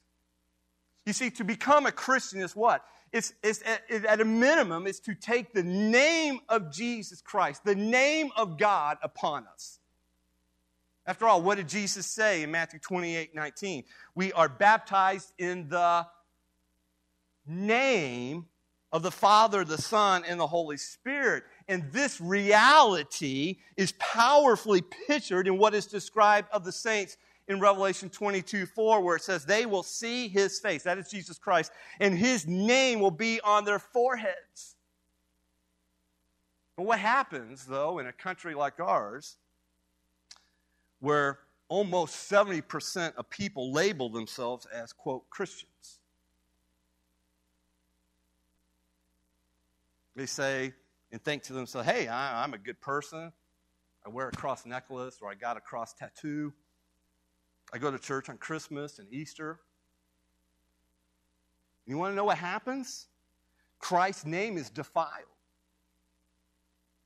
[1.05, 2.83] You see, to become a Christian is what?
[3.13, 7.75] It's, it's at, at a minimum, is to take the name of Jesus Christ, the
[7.75, 9.79] name of God upon us.
[11.05, 13.83] After all, what did Jesus say in Matthew 28 19?
[14.15, 16.07] We are baptized in the
[17.45, 18.45] name
[18.91, 21.43] of the Father, the Son, and the Holy Spirit.
[21.67, 27.17] And this reality is powerfully pictured in what is described of the saints
[27.47, 31.37] in Revelation 22 4, where it says, They will see his face, that is Jesus
[31.37, 34.75] Christ, and his name will be on their foreheads.
[36.75, 39.37] But what happens, though, in a country like ours,
[40.99, 46.00] where almost 70% of people label themselves as, quote, Christians.
[50.15, 50.73] They say
[51.11, 53.31] and think to themselves, hey, I, am a good person.
[54.05, 56.53] I wear a cross necklace or I got a cross tattoo.
[57.73, 59.59] I go to church on Christmas and Easter.
[61.85, 63.07] You want to know what happens?
[63.79, 65.09] Christ's name is defiled.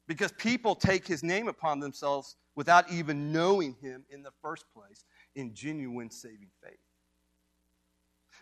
[0.08, 5.06] Because people take his name upon themselves without even knowing him in the first place
[5.36, 6.78] in genuine saving faith.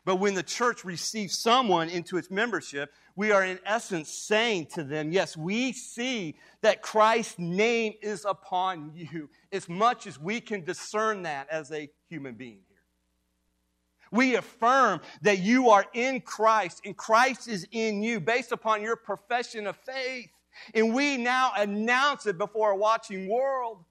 [0.05, 4.83] But when the church receives someone into its membership, we are in essence saying to
[4.83, 10.65] them, Yes, we see that Christ's name is upon you, as much as we can
[10.65, 12.73] discern that as a human being here.
[14.11, 18.95] We affirm that you are in Christ and Christ is in you based upon your
[18.95, 20.29] profession of faith.
[20.75, 23.85] And we now announce it before a watching world.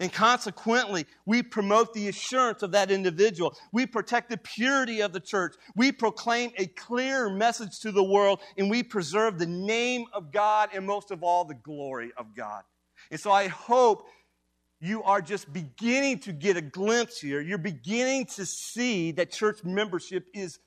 [0.00, 3.56] And consequently, we promote the assurance of that individual.
[3.72, 5.54] We protect the purity of the church.
[5.76, 10.70] We proclaim a clear message to the world, and we preserve the name of God
[10.74, 12.62] and most of all, the glory of God.
[13.10, 14.06] And so I hope
[14.80, 17.40] you are just beginning to get a glimpse here.
[17.40, 20.58] You're beginning to see that church membership is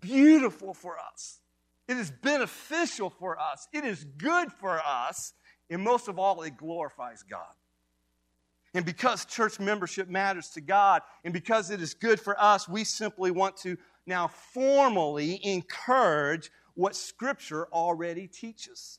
[0.00, 1.40] beautiful for us.
[1.88, 3.66] It is beneficial for us.
[3.72, 5.32] It is good for us.
[5.70, 7.46] And most of all, it glorifies God.
[8.74, 12.84] And because church membership matters to God and because it is good for us, we
[12.84, 18.98] simply want to now formally encourage what Scripture already teaches.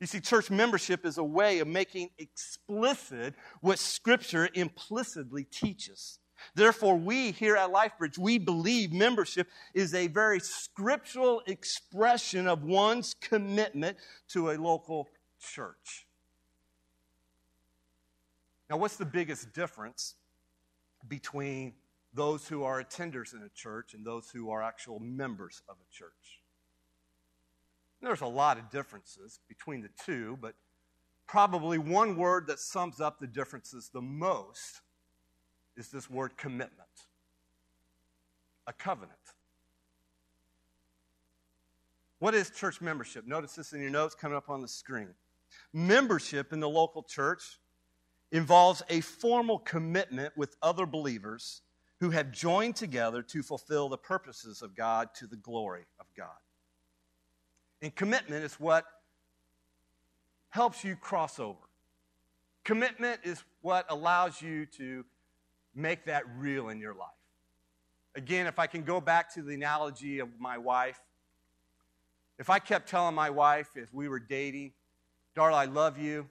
[0.00, 6.18] You see, church membership is a way of making explicit what Scripture implicitly teaches.
[6.54, 13.14] Therefore, we here at LifeBridge, we believe membership is a very scriptural expression of one's
[13.14, 13.96] commitment
[14.28, 15.08] to a local
[15.40, 16.05] church.
[18.68, 20.14] Now, what's the biggest difference
[21.08, 21.74] between
[22.12, 25.94] those who are attenders in a church and those who are actual members of a
[25.94, 26.42] church?
[28.02, 30.54] There's a lot of differences between the two, but
[31.26, 34.80] probably one word that sums up the differences the most
[35.76, 36.88] is this word commitment.
[38.66, 39.18] A covenant.
[42.18, 43.26] What is church membership?
[43.26, 45.08] Notice this in your notes coming up on the screen.
[45.72, 47.58] Membership in the local church
[48.32, 51.62] involves a formal commitment with other believers
[52.00, 56.28] who have joined together to fulfill the purposes of God to the glory of God.
[57.80, 58.84] And commitment is what
[60.50, 61.58] helps you cross over.
[62.64, 65.04] Commitment is what allows you to
[65.74, 67.08] make that real in your life.
[68.14, 70.98] Again, if I can go back to the analogy of my wife,
[72.38, 74.72] if I kept telling my wife if we were dating,
[75.36, 76.26] Darla, I love you,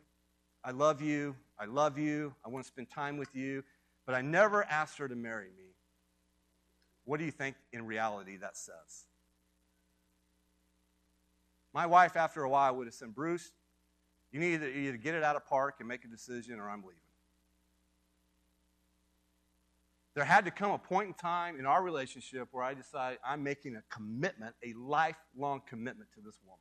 [0.63, 3.63] I love you, I love you, I want to spend time with you,
[4.05, 5.75] but I never asked her to marry me,
[7.05, 9.05] what do you think in reality that says?
[11.73, 13.51] My wife, after a while, would have said, Bruce,
[14.31, 16.81] you need to either get it out of park and make a decision, or I'm
[16.81, 16.99] leaving.
[20.13, 23.43] There had to come a point in time in our relationship where I decided I'm
[23.43, 26.59] making a commitment, a lifelong commitment to this woman.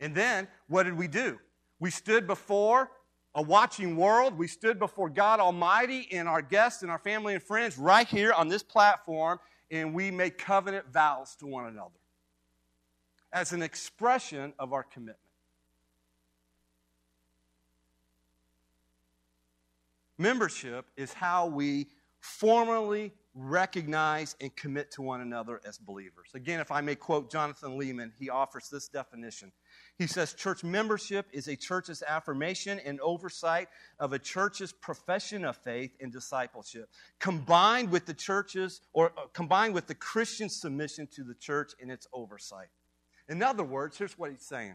[0.00, 1.38] And then, what did we do?
[1.80, 2.90] We stood before
[3.34, 4.36] a watching world.
[4.38, 8.32] We stood before God Almighty and our guests and our family and friends right here
[8.32, 11.94] on this platform, and we made covenant vows to one another
[13.32, 15.18] as an expression of our commitment.
[20.18, 21.86] Membership is how we
[22.18, 26.28] formally recognize and commit to one another as believers.
[26.34, 29.50] Again, if I may quote Jonathan Leeman, he offers this definition.
[30.00, 35.58] He says, Church membership is a church's affirmation and oversight of a church's profession of
[35.58, 36.88] faith and discipleship,
[37.18, 41.90] combined with the church's or uh, combined with the Christian submission to the church and
[41.90, 42.68] its oversight.
[43.28, 44.74] In other words, here's what he's saying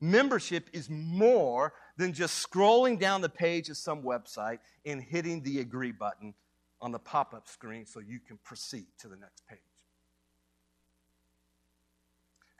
[0.00, 5.60] Membership is more than just scrolling down the page of some website and hitting the
[5.60, 6.34] agree button
[6.80, 9.60] on the pop up screen so you can proceed to the next page.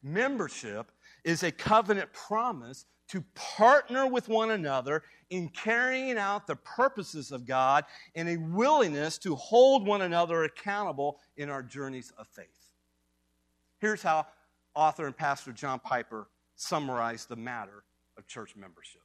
[0.05, 0.93] Membership
[1.25, 7.47] is a covenant promise to partner with one another in carrying out the purposes of
[7.47, 12.47] God and a willingness to hold one another accountable in our journeys of faith.
[13.79, 14.27] Here's how
[14.75, 17.85] author and pastor John Piper summarize the matter
[18.17, 19.03] of church membership.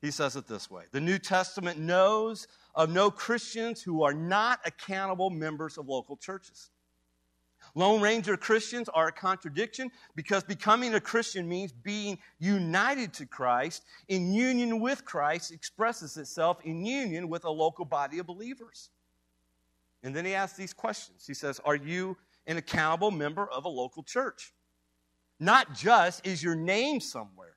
[0.00, 4.58] He says it this way The New Testament knows of no Christians who are not
[4.66, 6.70] accountable members of local churches.
[7.74, 13.84] Lone Ranger Christians are a contradiction because becoming a Christian means being united to Christ.
[14.08, 18.90] In union with Christ expresses itself in union with a local body of believers.
[20.02, 21.24] And then he asks these questions.
[21.26, 22.16] He says, Are you
[22.46, 24.52] an accountable member of a local church?
[25.40, 27.51] Not just is your name somewhere,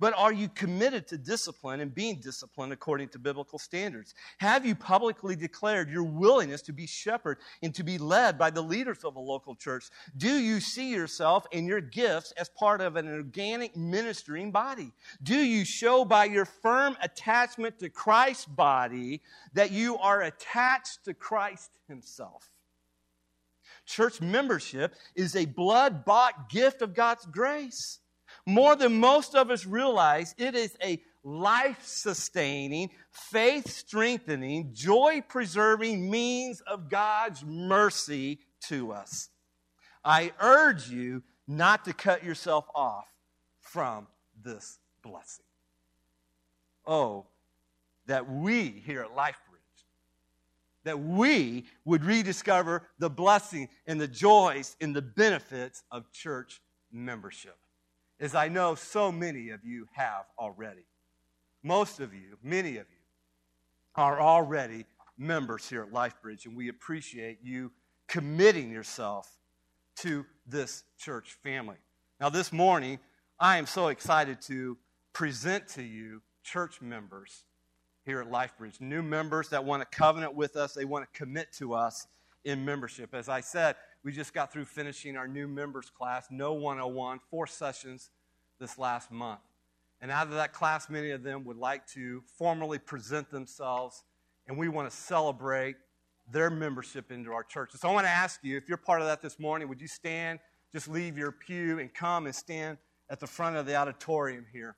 [0.00, 4.14] but are you committed to discipline and being disciplined according to biblical standards?
[4.38, 8.62] Have you publicly declared your willingness to be shepherded and to be led by the
[8.62, 9.86] leaders of a local church?
[10.16, 14.92] Do you see yourself and your gifts as part of an organic ministering body?
[15.22, 19.22] Do you show by your firm attachment to Christ's body
[19.54, 22.50] that you are attached to Christ Himself?
[23.86, 28.00] Church membership is a blood bought gift of God's grace.
[28.48, 36.10] More than most of us realize, it is a life sustaining, faith strengthening, joy preserving
[36.10, 38.38] means of God's mercy
[38.68, 39.28] to us.
[40.04, 43.06] I urge you not to cut yourself off
[43.60, 44.06] from
[44.42, 45.44] this blessing.
[46.86, 47.26] Oh,
[48.06, 49.36] that we here at Life
[50.84, 57.58] that we would rediscover the blessing and the joys and the benefits of church membership,
[58.20, 60.84] as I know so many of you have already.
[61.62, 62.96] Most of you, many of you,
[63.94, 64.84] are already
[65.16, 67.72] members here at LifeBridge, and we appreciate you
[68.06, 69.28] committing yourself
[69.96, 71.76] to this church family.
[72.20, 72.98] Now, this morning,
[73.40, 74.76] I am so excited to
[75.12, 77.44] present to you church members
[78.04, 78.80] here at LifeBridge.
[78.80, 82.06] New members that want to covenant with us, they want to commit to us
[82.44, 83.14] in membership.
[83.14, 87.46] As I said, we just got through finishing our new members class, No 101, four
[87.46, 88.10] sessions
[88.60, 89.40] this last month.
[90.00, 94.04] And out of that class, many of them would like to formally present themselves,
[94.46, 95.76] and we want to celebrate
[96.30, 97.70] their membership into our church.
[97.74, 99.88] So I want to ask you, if you're part of that this morning, would you
[99.88, 100.38] stand,
[100.72, 102.78] just leave your pew, and come and stand
[103.10, 104.76] at the front of the auditorium here?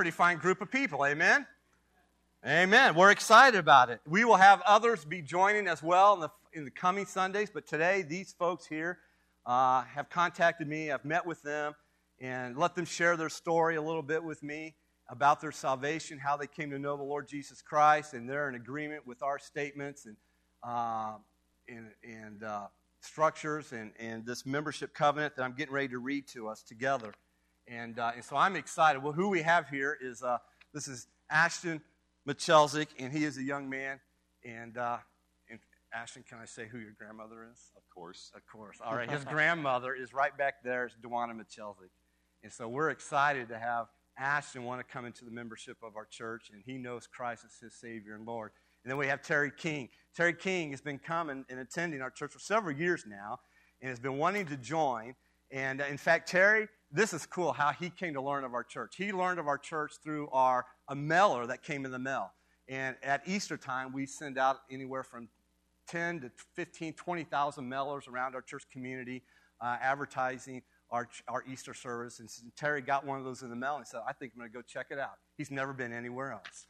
[0.00, 1.46] Pretty fine group of people, amen?
[2.42, 2.94] Amen.
[2.94, 4.00] We're excited about it.
[4.08, 7.66] We will have others be joining as well in the, in the coming Sundays, but
[7.66, 8.96] today these folks here
[9.44, 10.90] uh, have contacted me.
[10.90, 11.74] I've met with them
[12.18, 14.74] and let them share their story a little bit with me
[15.10, 18.54] about their salvation, how they came to know the Lord Jesus Christ, and they're in
[18.54, 20.16] agreement with our statements and,
[20.66, 21.16] uh,
[21.68, 22.68] and, and uh,
[23.02, 27.12] structures and, and this membership covenant that I'm getting ready to read to us together.
[27.70, 29.00] And, uh, and so I'm excited.
[29.00, 30.38] Well, who we have here is uh,
[30.74, 31.80] this is Ashton
[32.28, 34.00] Michelzik, and he is a young man.
[34.44, 34.98] And, uh,
[35.48, 35.60] and
[35.94, 37.70] Ashton, can I say who your grandmother is?
[37.76, 38.32] Of course.
[38.34, 38.78] Of course.
[38.84, 39.08] All right.
[39.08, 40.86] His grandmother is right back there.
[40.86, 41.90] It's Dewana Michelzik.
[42.42, 43.86] And so we're excited to have
[44.18, 47.56] Ashton want to come into the membership of our church, and he knows Christ as
[47.60, 48.50] his Savior and Lord.
[48.82, 49.90] And then we have Terry King.
[50.16, 53.38] Terry King has been coming and attending our church for several years now
[53.80, 55.14] and has been wanting to join.
[55.50, 58.64] And uh, in fact, Terry this is cool how he came to learn of our
[58.64, 58.96] church.
[58.96, 62.32] He learned of our church through our a mailer that came in the mail.
[62.68, 65.28] And at Easter time, we send out anywhere from
[65.88, 69.22] 10 to 15, 20,000 mailers around our church community
[69.60, 72.18] uh, advertising our, our Easter service.
[72.18, 74.50] And Terry got one of those in the mail and said, I think I'm going
[74.50, 75.18] to go check it out.
[75.36, 76.66] He's never been anywhere else.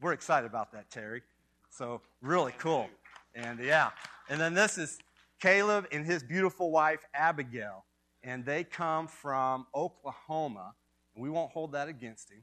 [0.00, 1.22] We're excited about that, Terry.
[1.70, 2.88] So, really cool.
[3.34, 3.90] And yeah.
[4.28, 4.98] And then this is
[5.40, 7.84] Caleb and his beautiful wife, Abigail
[8.22, 10.74] and they come from Oklahoma.
[11.14, 12.42] And we won't hold that against him.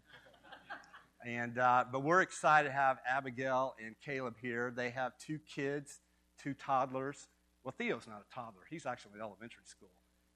[1.25, 4.71] And, uh, but we're excited to have Abigail and Caleb here.
[4.75, 5.99] They have two kids,
[6.41, 7.27] two toddlers.
[7.63, 8.61] Well, Theo's not a toddler.
[8.69, 9.89] He's actually in elementary school.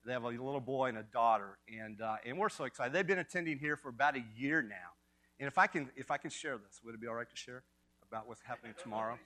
[0.06, 2.94] They have a little boy and a daughter, and, uh, and we're so excited.
[2.94, 4.96] They've been attending here for about a year now.
[5.40, 7.36] And if I can, if I can share this, would it be all right to
[7.36, 7.64] share
[8.10, 9.20] about what's happening tomorrow?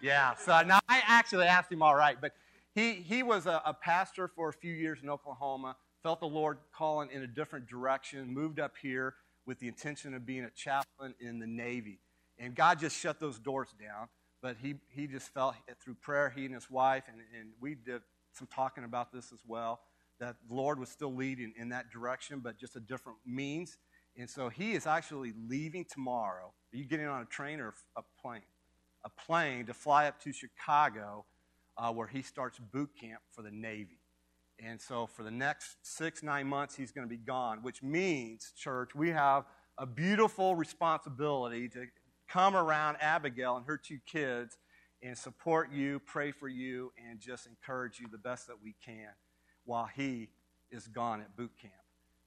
[0.00, 0.34] Yeah.
[0.36, 2.32] So now I actually asked him all right, but
[2.78, 6.58] he, he was a, a pastor for a few years in Oklahoma, felt the Lord
[6.72, 9.14] calling in a different direction, moved up here
[9.46, 11.98] with the intention of being a chaplain in the Navy.
[12.38, 14.08] And God just shut those doors down.
[14.40, 18.02] But he, he just felt through prayer, he and his wife, and, and we did
[18.34, 19.80] some talking about this as well,
[20.20, 23.78] that the Lord was still leading in that direction, but just a different means.
[24.16, 26.52] And so he is actually leaving tomorrow.
[26.72, 28.42] Are you getting on a train or a plane?
[29.04, 31.24] A plane to fly up to Chicago
[31.78, 34.00] uh, where he starts boot camp for the Navy.
[34.60, 38.52] And so for the next six, nine months, he's going to be gone, which means,
[38.56, 39.44] church, we have
[39.78, 41.86] a beautiful responsibility to
[42.28, 44.58] come around Abigail and her two kids
[45.00, 49.10] and support you, pray for you, and just encourage you the best that we can
[49.64, 50.28] while he
[50.72, 51.72] is gone at boot camp.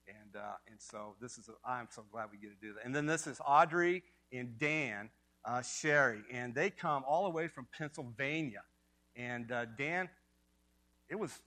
[0.08, 2.84] And, uh, and so this is, i am so glad we get to do that.
[2.84, 5.10] And then this is Audrey and Dan
[5.44, 8.62] uh, Sherry, and they come all the way from Pennsylvania.
[9.16, 10.08] And uh, Dan,
[11.08, 11.40] it was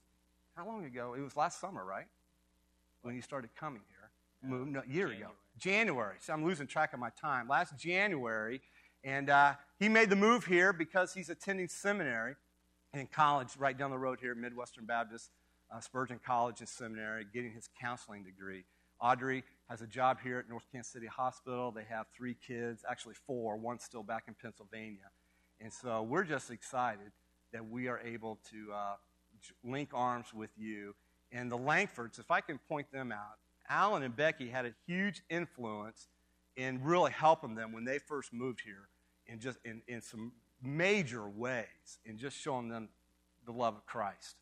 [0.56, 1.14] how long ago?
[1.16, 2.06] It was last summer, right?
[3.02, 4.50] When you started coming here.
[4.50, 5.16] Moved, no, year January.
[5.16, 5.30] ago.
[5.58, 6.16] January.
[6.20, 7.48] So I'm losing track of my time.
[7.48, 8.60] Last January.
[9.04, 12.34] And uh, he made the move here because he's attending seminary
[12.94, 15.30] in college right down the road here at Midwestern Baptist
[15.74, 18.64] uh, Spurgeon College and Seminary, getting his counseling degree.
[19.00, 21.70] Audrey has a job here at North Kansas City Hospital.
[21.70, 23.56] They have three kids, actually four.
[23.56, 25.10] One's still back in Pennsylvania.
[25.60, 27.12] And so we're just excited
[27.52, 28.94] that we are able to uh,
[29.64, 30.94] link arms with you.
[31.32, 33.38] And the Langfords, if I can point them out,
[33.68, 36.08] Alan and Becky had a huge influence
[36.56, 38.88] in really helping them when they first moved here
[39.26, 40.32] in just in, in some
[40.62, 42.88] major ways in just showing them
[43.44, 44.36] the love of Christ.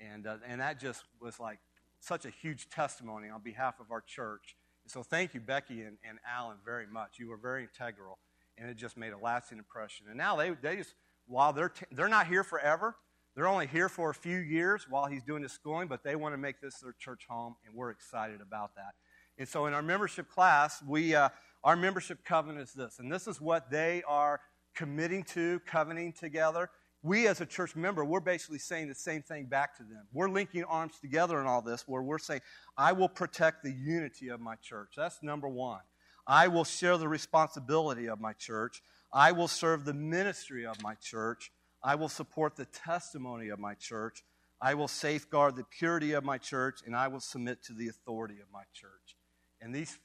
[0.00, 1.58] And, uh, and that just was like
[2.00, 4.56] such a huge testimony on behalf of our church.
[4.86, 7.18] So thank you, Becky and, and Alan, very much.
[7.18, 8.18] You were very integral,
[8.58, 10.06] and it just made a lasting impression.
[10.08, 10.94] And now they, they just
[11.32, 12.94] while they're, t- they're not here forever,
[13.34, 16.34] they're only here for a few years while he's doing his schooling, but they want
[16.34, 18.92] to make this their church home, and we're excited about that.
[19.38, 21.30] And so in our membership class, we, uh,
[21.64, 24.40] our membership covenant is this, and this is what they are
[24.74, 26.68] committing to, covenanting together.
[27.02, 30.06] We, as a church member, we're basically saying the same thing back to them.
[30.12, 32.42] We're linking arms together in all this, where we're saying,
[32.76, 34.92] I will protect the unity of my church.
[34.96, 35.80] That's number one.
[36.26, 38.82] I will share the responsibility of my church.
[39.12, 41.52] I will serve the ministry of my church.
[41.82, 44.22] I will support the testimony of my church.
[44.60, 48.40] I will safeguard the purity of my church, and I will submit to the authority
[48.40, 49.16] of my church.
[49.60, 49.98] And these,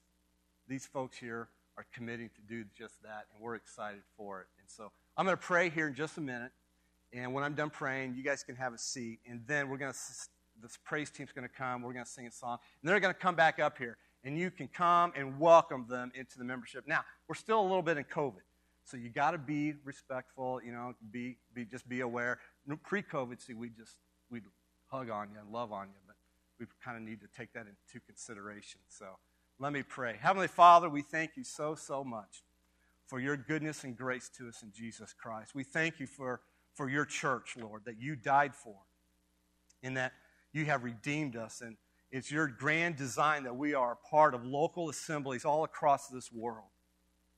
[0.67, 4.47] these folks here are committing to do just that, and we're excited for it.
[4.59, 6.51] And so I'm going to pray here in just a minute.
[7.13, 9.19] And when I'm done praying, you guys can have a seat.
[9.27, 9.99] And then we're going to,
[10.61, 11.83] this praise team's going to come.
[11.83, 12.57] We're going to sing a song.
[12.81, 13.97] And they're going to come back up here.
[14.23, 16.85] And you can come and welcome them into the membership.
[16.87, 18.41] Now, we're still a little bit in COVID.
[18.87, 22.39] So you got to be respectful, you know, be, be just be aware.
[22.83, 23.97] Pre-COVID, see, we just,
[24.31, 24.43] we'd
[24.87, 25.99] hug on you and love on you.
[26.07, 26.15] But
[26.59, 28.79] we kind of need to take that into consideration.
[28.87, 29.05] So
[29.59, 30.15] let me pray.
[30.19, 32.43] Heavenly Father, we thank you so, so much
[33.05, 35.53] for your goodness and grace to us in Jesus Christ.
[35.53, 36.41] We thank you for
[36.77, 38.75] for your church, Lord, that you died for,
[39.81, 40.13] and that
[40.53, 41.61] you have redeemed us.
[41.61, 41.75] And
[42.11, 46.31] it's your grand design that we are a part of local assemblies all across this
[46.31, 46.67] world.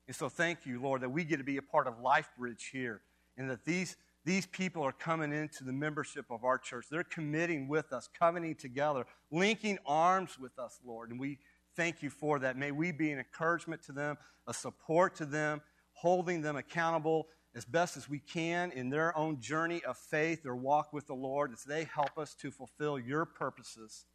[0.09, 3.01] And so thank you, Lord, that we get to be a part of LifeBridge here,
[3.37, 3.95] and that these,
[4.25, 6.87] these people are coming into the membership of our church.
[6.89, 11.11] They're committing with us, covenanting together, linking arms with us, Lord.
[11.11, 11.37] And we
[11.75, 12.57] thank you for that.
[12.57, 15.61] May we be an encouragement to them, a support to them,
[15.93, 20.55] holding them accountable as best as we can in their own journey of faith or
[20.55, 24.05] walk with the Lord as they help us to fulfill your purposes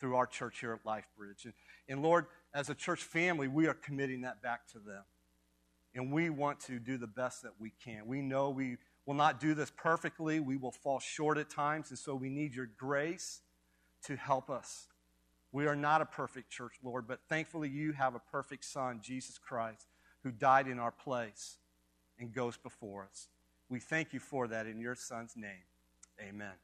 [0.00, 1.44] through our church here at LifeBridge.
[1.44, 1.52] And,
[1.86, 5.02] and Lord, as a church family, we are committing that back to them.
[5.94, 8.06] And we want to do the best that we can.
[8.06, 11.98] We know we will not do this perfectly, we will fall short at times, and
[11.98, 13.42] so we need your grace
[14.04, 14.88] to help us.
[15.52, 19.38] We are not a perfect church, Lord, but thankfully you have a perfect Son, Jesus
[19.38, 19.86] Christ,
[20.22, 21.58] who died in our place
[22.18, 23.28] and goes before us.
[23.68, 25.64] We thank you for that in your Son's name.
[26.20, 26.54] Amen.